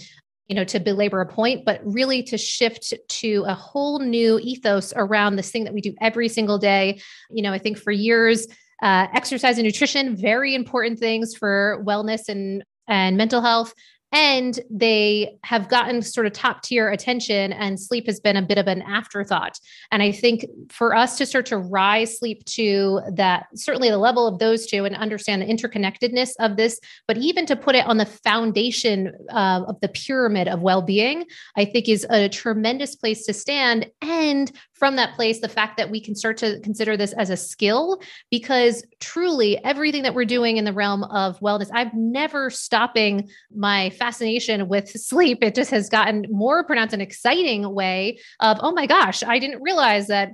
[0.48, 4.92] you know to belabor a point but really to shift to a whole new ethos
[4.96, 7.00] around this thing that we do every single day
[7.30, 8.48] you know i think for years
[8.82, 13.74] uh, exercise and nutrition very important things for wellness and and mental health
[14.12, 18.58] and they have gotten sort of top tier attention and sleep has been a bit
[18.58, 19.60] of an afterthought.
[19.92, 24.28] And i think for us to start to rise sleep to that certainly the level
[24.28, 27.98] of those two and understand the interconnectedness of this but even to put it on
[27.98, 33.34] the foundation uh, of the pyramid of well-being i think is a tremendous place to
[33.34, 33.90] stand.
[34.02, 37.38] And from that place the fact that we can start to consider this as a
[37.38, 38.02] skill
[38.32, 43.90] because truly everything that we're doing in the realm of wellness i've never stopping my
[43.92, 45.40] fascination with sleep.
[45.44, 49.62] It just has gotten more pronounced an exciting way of oh my gosh i didn't
[49.62, 50.32] realize that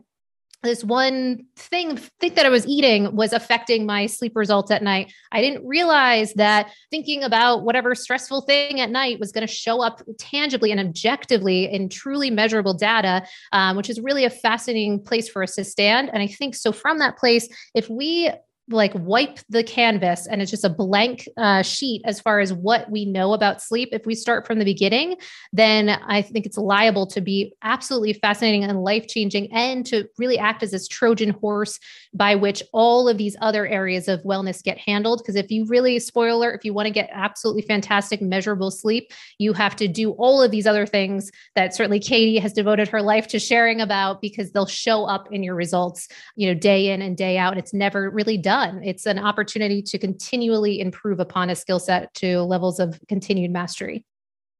[0.66, 5.14] this one thing think that I was eating was affecting my sleep results at night.
[5.32, 9.82] I didn't realize that thinking about whatever stressful thing at night was going to show
[9.82, 15.30] up tangibly and objectively in truly measurable data, um, which is really a fascinating place
[15.30, 16.10] for us to stand.
[16.12, 16.72] And I think so.
[16.72, 18.32] From that place, if we
[18.70, 22.90] like wipe the canvas and it's just a blank uh, sheet as far as what
[22.90, 23.90] we know about sleep.
[23.92, 25.16] If we start from the beginning
[25.54, 30.38] then i think it's liable to be absolutely fascinating and life changing and to really
[30.38, 31.80] act as this trojan horse
[32.14, 35.20] by which all of these other areas of wellness get handled.
[35.20, 39.54] Because if you really spoiler if you want to get absolutely fantastic measurable sleep you
[39.54, 43.28] have to do all of these other things that certainly katie has devoted her life
[43.28, 47.18] to sharing about because they'll show up in your results you know day in and
[47.18, 47.58] day out.
[47.58, 48.82] It's never really done done.
[48.84, 54.06] It's an opportunity to continually improve upon a skill set to levels of continued mastery.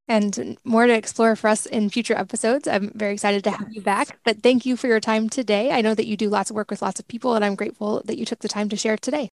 [0.08, 2.68] And more to explore for us in future episodes.
[2.68, 4.20] I'm very excited to have you back.
[4.24, 5.72] But thank you for your time today.
[5.72, 8.04] I know that you do lots of work with lots of people, and I'm grateful
[8.06, 9.30] that you took the time to share today.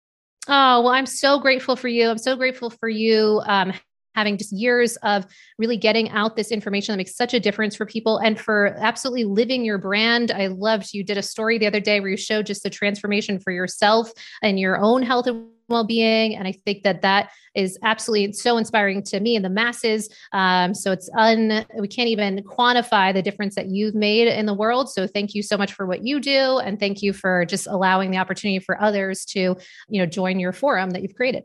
[0.46, 2.08] Oh, well, I'm so grateful for you.
[2.08, 3.72] I'm so grateful for you um,
[4.14, 5.26] having just years of
[5.58, 9.24] really getting out this information that makes such a difference for people and for absolutely
[9.24, 10.30] living your brand.
[10.30, 13.38] I loved you did a story the other day where you showed just the transformation
[13.38, 14.10] for yourself
[14.42, 16.34] and your own health and well-being.
[16.34, 20.08] And i think that that is absolutely so inspiring to me and the masses.
[20.32, 24.54] Um, so it's un we can't even quantify the difference that you've made in the
[24.54, 24.90] world.
[24.90, 26.58] So thank you so much for what you do.
[26.58, 29.56] And thank you for just allowing the opportunity for others to
[29.88, 31.44] you know join your forum that you've created